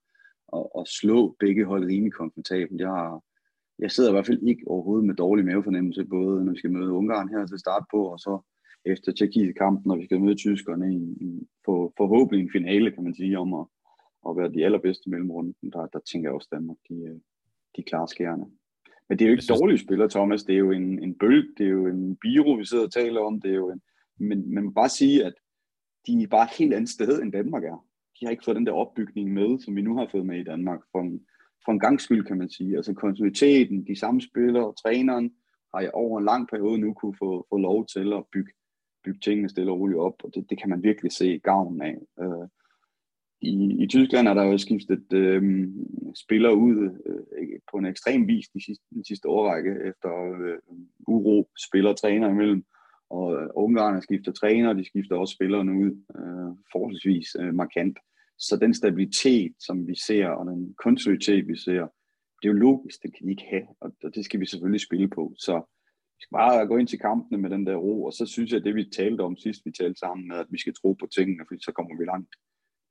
[0.57, 2.82] at, at slå begge hold rimelig komfortabelt.
[2.82, 3.21] Jeg har,
[3.82, 6.91] jeg sidder i hvert fald ikke overhovedet med dårlig mavefornemmelse, både når vi skal møde
[6.91, 8.39] Ungarn her til start på, og så
[8.86, 13.15] efter Tjekkiet-kampen, når vi skal møde tyskerne i, i for, forhåbentlig en finale, kan man
[13.15, 13.65] sige, om at,
[14.29, 15.71] at være de allerbedste mellemrunden.
[15.73, 17.21] Der, der tænker jeg også, Danmark, de,
[17.75, 18.45] de klarer skærende.
[19.09, 20.43] Men det er jo ikke dårlige spillere, Thomas.
[20.43, 23.21] Det er jo en, en bølg, det er jo en biro, vi sidder og taler
[23.21, 23.41] om.
[23.41, 23.82] Det er jo en,
[24.19, 25.34] men man må bare sige, at
[26.07, 27.86] de er bare et helt andet sted, end Danmark er.
[28.19, 30.43] De har ikke fået den der opbygning med, som vi nu har fået med i
[30.43, 30.79] Danmark.
[30.95, 31.25] En,
[31.66, 32.76] for en gang skyld, kan man sige.
[32.76, 35.32] Altså kontinuiteten, de samme spillere, og træneren,
[35.74, 38.51] har jeg over en lang periode nu kunne få, få lov til at bygge,
[39.03, 41.97] bygge tingene stille og roligt op, og det, det kan man virkelig se gavnen af.
[42.22, 42.47] Øh,
[43.41, 45.68] i, I Tyskland er der jo skiftet øh,
[46.16, 50.09] spillere ud øh, på en ekstrem vis de sidste, de sidste årrække efter
[50.41, 50.57] øh,
[51.07, 52.64] uro spiller træner imellem.
[53.09, 57.97] Og øh, Ungarn skifter træner, de skifter også spillerne ud øh, forholdsvis øh, markant.
[58.48, 61.82] Så den stabilitet, som vi ser, og den kontinuitet, vi ser,
[62.38, 65.08] det er jo logisk, det kan de ikke have, og det skal vi selvfølgelig spille
[65.08, 65.34] på.
[65.38, 65.56] Så
[66.18, 68.58] vi skal bare gå ind til kampene med den der ro, og så synes jeg,
[68.60, 71.08] at det vi talte om sidst, vi talte sammen med, at vi skal tro på
[71.16, 72.36] tingene, fordi så kommer vi langt.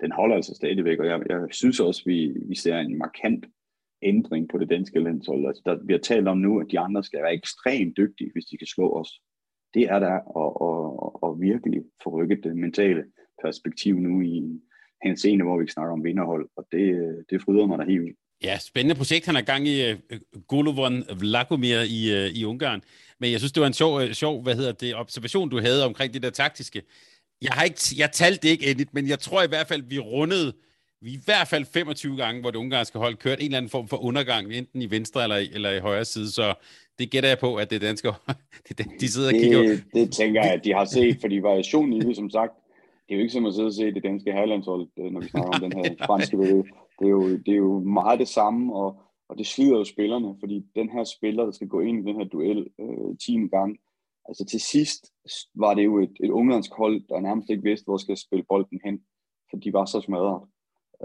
[0.01, 3.47] Den holder altså stadigvæk, og jeg, jeg synes også, vi, vi ser en markant
[4.03, 5.47] ændring på det danske landshold.
[5.47, 8.45] Altså, der, vi har talt om nu, at de andre skal være ekstremt dygtige, hvis
[8.45, 9.11] de kan slå os.
[9.75, 13.05] Det er der og, og, og virkelig forrykket det mentale
[13.43, 14.63] perspektiv nu i en
[15.05, 18.19] henseende, hvor vi snakker om vinderhold, og det, det fryder mig da helt vildt.
[18.45, 19.27] Ja, spændende projekt.
[19.27, 19.99] Han er gang i uh,
[20.49, 22.83] Golovon Vlagomir i, uh, i Ungarn.
[23.21, 25.85] Men jeg synes, det var en sjov, uh, sjov hvad hedder det, observation, du havde
[25.85, 26.83] omkring det der taktiske.
[27.43, 29.99] Jeg, har ikke, jeg talte det ikke endeligt, men jeg tror i hvert fald, vi
[29.99, 30.53] rundede
[31.03, 33.89] vi i hvert fald 25 gange, hvor det ungarske hold kørte en eller anden form
[33.89, 36.55] for undergang, enten i venstre eller, eller i højre side, så
[36.99, 38.09] det gætter jeg på, at det danske
[38.79, 39.63] det, de sidder og kigger.
[39.63, 42.53] Det, det tænker jeg, at de har set, fordi variationen i det, som sagt,
[43.11, 45.29] det er jo ikke som at sidde og se det danske herrelandshold, øh, når vi
[45.29, 48.75] snakker om den her franske bevægelse det er jo, det er jo meget det samme,
[48.75, 52.13] og, og det slider jo spillerne, fordi den her spiller, der skal gå ind i
[52.13, 53.79] den her duel øh, 10 gang,
[54.29, 55.13] altså til sidst
[55.55, 58.81] var det jo et, et ungdomsk hold, der nærmest ikke vidste, hvor skal spille bolden
[58.85, 59.01] hen,
[59.51, 60.43] for de var så smadret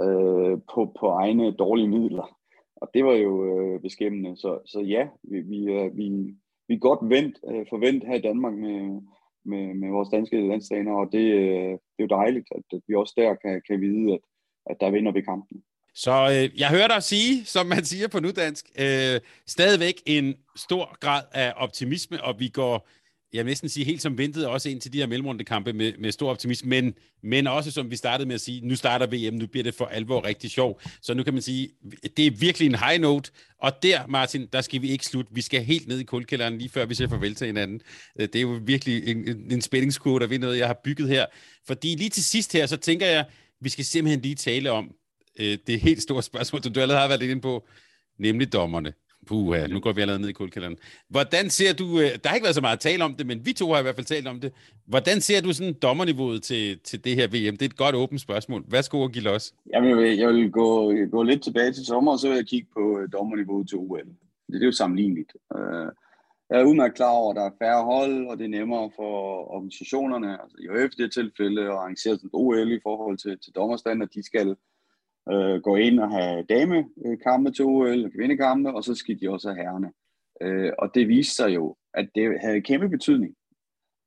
[0.03, 2.37] øh, på, på egne dårlige midler.
[2.75, 4.37] Og det var jo øh, beskæmmende.
[4.37, 6.35] Så, så ja, vi, vi, øh, vi,
[6.67, 9.01] vi er godt vendt, øh, forventet her i Danmark med,
[9.45, 12.93] med, med vores danske landstræner, og det, øh, det er jo dejligt, at, at vi
[12.95, 14.19] også der kan, kan vide, at,
[14.69, 15.63] at der vinder vi kampen.
[15.93, 20.97] Så øh, jeg hører dig sige, som man siger på nudansk, øh, stadigvæk en stor
[20.99, 22.87] grad af optimisme, og vi går,
[23.35, 26.11] jeg vil næsten sige helt som ventet, også ind til de her mellemrundekampe med, med
[26.11, 29.47] stor optimisme, men, men også som vi startede med at sige, nu starter VM, nu
[29.47, 30.81] bliver det for alvor rigtig sjov.
[31.01, 31.69] Så nu kan man sige,
[32.17, 33.31] det er virkelig en high note,
[33.61, 35.31] og der, Martin, der skal vi ikke slutte.
[35.33, 37.81] Vi skal helt ned i kuldkælderen, lige før vi siger farvel til hinanden.
[38.19, 41.25] Øh, det er jo virkelig en, en spændingskurve, der ved noget, jeg har bygget her.
[41.67, 43.25] Fordi lige til sidst her, så tænker jeg,
[43.61, 44.91] vi skal simpelthen lige tale om,
[45.39, 47.67] øh, det helt store spørgsmål, som du allerede har været inde på,
[48.19, 48.93] nemlig dommerne.
[49.27, 50.77] Puha, nu går vi allerede ned i kuldkælderen.
[51.09, 53.53] Hvordan ser du, øh, der har ikke været så meget tale om det, men vi
[53.53, 54.53] to har i hvert fald talt om det.
[54.85, 57.57] Hvordan ser du sådan dommerniveauet til, til det her VM?
[57.57, 58.63] Det er et godt åbent spørgsmål.
[58.67, 59.53] Værsgo, give os?
[59.73, 62.47] Jamen, jeg vil, jeg vil gå, gå lidt tilbage til sommer, og så vil jeg
[62.47, 63.99] kigge på øh, dommerniveauet til OL.
[63.99, 65.31] Det, det er jo sammenligneligt.
[65.57, 65.87] Øh,
[66.49, 69.11] jeg er udmærket klar over, at der er færre hold, og det er nemmere for
[69.55, 74.03] organisationerne, altså i det tilfælde, at arrangere sådan et OL i forhold til, til dommerstand,
[74.03, 74.55] at de skal
[75.31, 79.63] øh, gå ind og have damekampe til OL, kvindekampe, og så skal de også have
[79.63, 79.91] herrene.
[80.41, 83.35] Øh, og det viste sig jo, at det havde kæmpe betydning.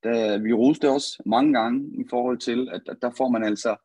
[0.05, 3.77] Da vi roste også mange gange i forhold til, at, at der får man altså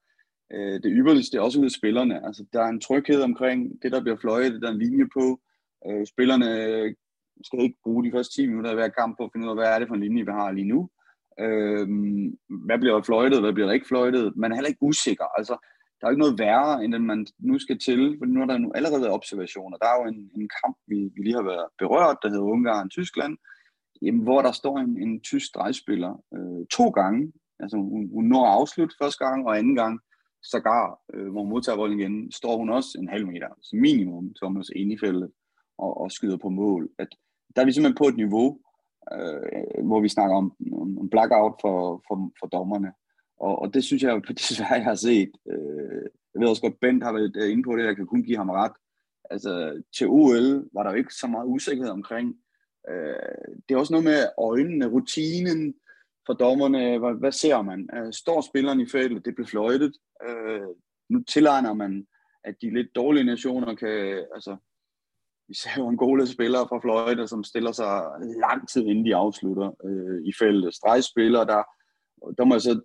[0.53, 2.25] øh, det ypperligste også ud af spillerne.
[2.25, 5.05] Altså, der er en tryghed omkring det, der bliver fløjet, det der er en linje
[5.17, 5.41] på.
[5.88, 6.95] Øh, spillerne øh,
[7.43, 9.57] skal ikke bruge de første 10 minutter af hver kamp på at finde ud af,
[9.57, 10.89] hvad er det for en linje, vi har lige nu.
[11.39, 11.88] Øh,
[12.67, 14.34] hvad bliver fløjtet, hvad bliver der ikke fløjtet?
[14.36, 15.25] Man er heller ikke usikker.
[15.38, 15.55] Altså,
[16.04, 18.58] der er ikke noget værre, end at man nu skal til, for nu er der
[18.58, 19.78] nu allerede observationer.
[19.78, 23.38] Der er jo en, en kamp, vi, vi lige har været berørt, der hedder Ungarn-Tyskland,
[24.01, 27.34] jamen, hvor der står en, en tysk drejspiller øh, to gange.
[27.60, 29.99] Altså hun, hun når at afslutte første gang, og anden gang,
[30.41, 34.36] sågar, øh, hvor hun modtager bolden igen, står hun også en halv meter, så minimum,
[34.36, 35.32] så hun ind i feltet
[35.78, 36.89] og, og skyder på mål.
[36.99, 37.08] At,
[37.56, 38.60] der er vi simpelthen på et niveau,
[39.14, 42.91] øh, hvor vi snakker om, om, om blackout for, for, for dommerne.
[43.43, 45.31] Og, og det synes jeg jo desværre, jeg har set.
[45.51, 48.37] Øh, jeg ved også godt, Bent har været inde på det, jeg kan kun give
[48.37, 48.71] ham ret.
[49.29, 52.35] Altså, til OL var der jo ikke så meget usikkerhed omkring.
[52.89, 55.73] Øh, det er også noget med øjnene, rutinen
[56.25, 56.99] for dommerne.
[56.99, 57.89] Hvad, hvad ser man?
[57.95, 59.25] Øh, står spilleren i feltet?
[59.25, 59.93] Det blev fløjtet.
[60.27, 60.67] Øh,
[61.09, 62.07] nu tilegner man,
[62.43, 64.25] at de lidt dårlige nationer kan...
[64.35, 64.57] Altså,
[65.49, 68.01] især ser jo en gode spillere fra Fløjte, som stiller sig
[68.47, 70.75] lang tid inden de afslutter øh, i feltet.
[70.75, 71.63] Stregspillere, der,
[72.37, 72.81] der må jeg så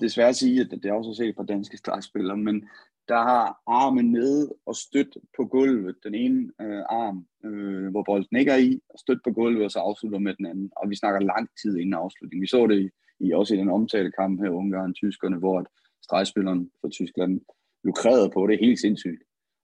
[0.00, 2.68] desværre sige, at det er også set fra danske stregspillere, men
[3.08, 8.36] der har armen nede og stødt på gulvet, den ene øh, arm, øh, hvor bolden
[8.36, 10.70] ikke er i, og stødt på gulvet, og så afslutter med den anden.
[10.76, 12.42] Og vi snakker lang tid inden afslutning.
[12.42, 12.88] Vi så det i,
[13.26, 15.66] i også i den omtalte kamp her, Ungarn-tyskerne, hvor
[16.02, 17.40] stregspilleren for Tyskland
[17.84, 19.22] lukrerede på det helt sindssygt.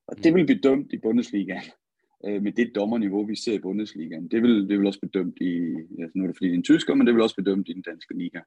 [0.08, 1.62] Og det vil blive dømt i Bundesligaen
[2.26, 4.28] øh, med det dommerniveau, vi ser i Bundesligaen.
[4.28, 5.52] Det vil, det vil også blive dømt i,
[5.98, 7.68] ja, nu er det fordi det er en tysker, men det vil også blive dømt
[7.68, 8.40] i den danske liga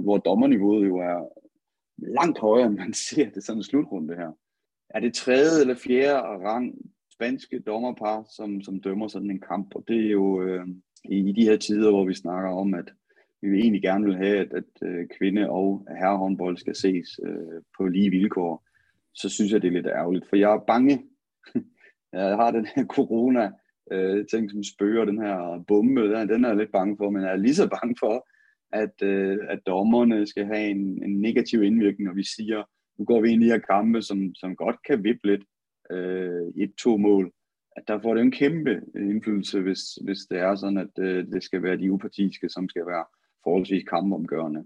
[0.00, 1.28] hvor dommerniveauet jo er
[1.98, 4.32] langt højere, end man ser det sådan en slutrunde her.
[4.90, 6.74] Er det tredje eller fjerde rang
[7.12, 10.66] spanske dommerpar, som, som dømmer sådan en kamp, og det er jo øh,
[11.04, 12.92] i de her tider, hvor vi snakker om, at
[13.42, 17.62] vi vil egentlig gerne vil have, at, at øh, kvinde- og herrehåndbold skal ses øh,
[17.78, 18.64] på lige vilkår,
[19.14, 21.04] så synes jeg, det er lidt ærgerligt, for jeg er bange.
[22.12, 23.50] jeg har den her corona
[23.92, 27.22] øh, ting, som spøger den her bombe, der, den er jeg lidt bange for, men
[27.22, 28.26] jeg er lige så bange for,
[28.72, 32.62] at, øh, at dommerne skal have en, en negativ indvirkning, og vi siger,
[32.98, 35.44] nu går vi ind i her kampe, som, som godt kan vippe lidt
[35.90, 37.32] øh, et-to mål,
[37.76, 41.42] at der får det en kæmpe indflydelse, hvis, hvis det er sådan, at øh, det
[41.42, 43.04] skal være de upartiske, som skal være
[43.44, 44.64] forholdsvis kampomgørende.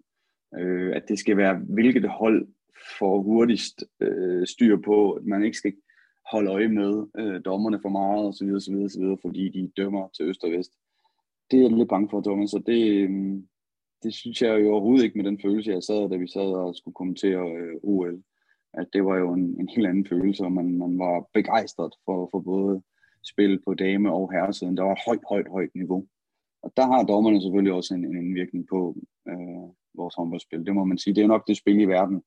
[0.59, 2.49] Øh, at det skal være, hvilket hold
[2.99, 5.73] får hurtigst øh, styr på, at man ikke skal
[6.33, 10.45] holde øje med øh, dommerne for meget osv., osv., osv., fordi de dømmer til øst
[10.45, 10.73] og vest.
[11.51, 13.11] Det er jeg lidt bange for, Thomas, så det, øh,
[14.03, 16.75] det synes jeg jo overhovedet ikke med den følelse, jeg sad, da vi sad og
[16.77, 18.23] skulle kommentere øh, OL.
[18.75, 22.29] At det var jo en, en helt anden følelse, og man, man var begejstret for,
[22.31, 22.83] for både
[23.25, 24.77] spil på dame- og herresiden.
[24.77, 26.07] Der var et højt, højt, højt niveau.
[26.63, 28.97] Og der har dommerne selvfølgelig også en, en indvirkning på
[29.29, 30.67] øh, vores håndboldspil.
[30.67, 31.15] Det må man sige.
[31.15, 32.23] Det er nok det spil i verden,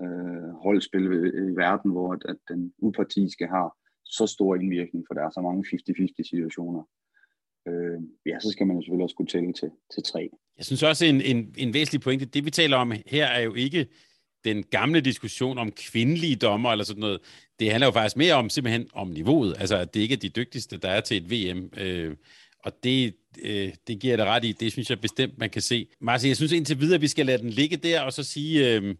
[0.00, 5.14] øh, holdspil i, i verden, hvor at, at den upartiske har så stor indvirkning, for
[5.14, 6.82] der er så mange 50-50 situationer.
[7.68, 10.30] Øh, ja, så skal man selvfølgelig også kunne tælle til, til tre.
[10.58, 13.54] Jeg synes også, en, en, en væsentlig pointe, det vi taler om her er jo
[13.54, 13.86] ikke
[14.44, 17.20] den gamle diskussion om kvindelige dommer eller sådan noget.
[17.60, 19.56] Det handler jo faktisk mere om simpelthen om niveauet.
[19.58, 21.70] Altså, at det ikke er de dygtigste, der er til et VM.
[21.76, 22.16] Øh,
[22.64, 24.52] og det, øh, det giver det ret i.
[24.52, 25.88] Det synes jeg bestemt, man kan se.
[26.00, 28.94] Martin, jeg synes indtil videre, vi skal lade den ligge der, og så sige, øh,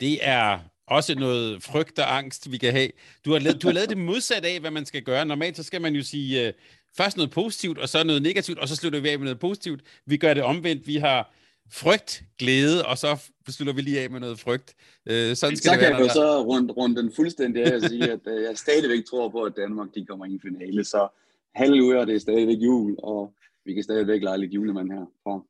[0.00, 2.88] det er også noget frygt og angst, vi kan have.
[3.24, 5.26] Du har, lavet, du har lavet det modsat af, hvad man skal gøre.
[5.26, 6.52] Normalt så skal man jo sige øh,
[6.96, 9.80] først noget positivt, og så noget negativt, og så slutter vi af med noget positivt.
[10.06, 10.86] Vi gør det omvendt.
[10.86, 11.32] Vi har
[11.70, 14.74] frygt, glæde, og så slutter vi lige af med noget frygt.
[15.06, 17.82] Øh, sådan skal så det være, kan jeg så rundt, rundt den fuldstændig af og
[17.82, 20.84] sige, at øh, jeg stadigvæk tror på, at Danmark de kommer i en finale.
[20.84, 21.08] Så
[21.54, 23.34] halleluja, det er stadigvæk jul, og
[23.64, 25.06] vi kan stadigvæk lege lidt julemand her.
[25.22, 25.46] For.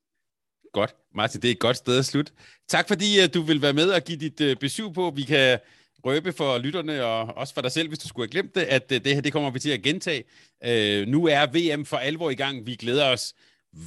[0.72, 0.95] Godt.
[1.14, 2.32] Martin, det er et godt sted at slutte.
[2.68, 5.12] Tak fordi at du vil være med og give dit uh, besøg på.
[5.16, 5.59] Vi kan
[6.05, 8.92] røbe for lytterne og også for dig selv, hvis du skulle have glemt det, at
[8.92, 10.24] øh, det her det kommer vi til at gentage.
[10.64, 12.66] Øh, nu er VM for alvor i gang.
[12.66, 13.34] Vi glæder os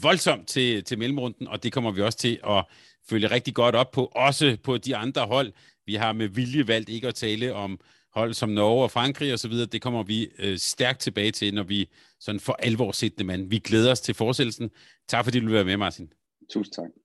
[0.01, 2.65] voldsomt til, til mellemrunden, og det kommer vi også til at
[3.09, 5.53] følge rigtig godt op på, også på de andre hold.
[5.85, 7.79] Vi har med vilje valgt ikke at tale om
[8.15, 11.89] hold som Norge og Frankrig osv., det kommer vi øh, stærkt tilbage til, når vi
[12.19, 13.49] sådan for alvor set det, mand.
[13.49, 14.69] Vi glæder os til fortsættelsen.
[15.07, 16.13] Tak fordi du vil være med, Martin.
[16.49, 17.04] Tusind tak.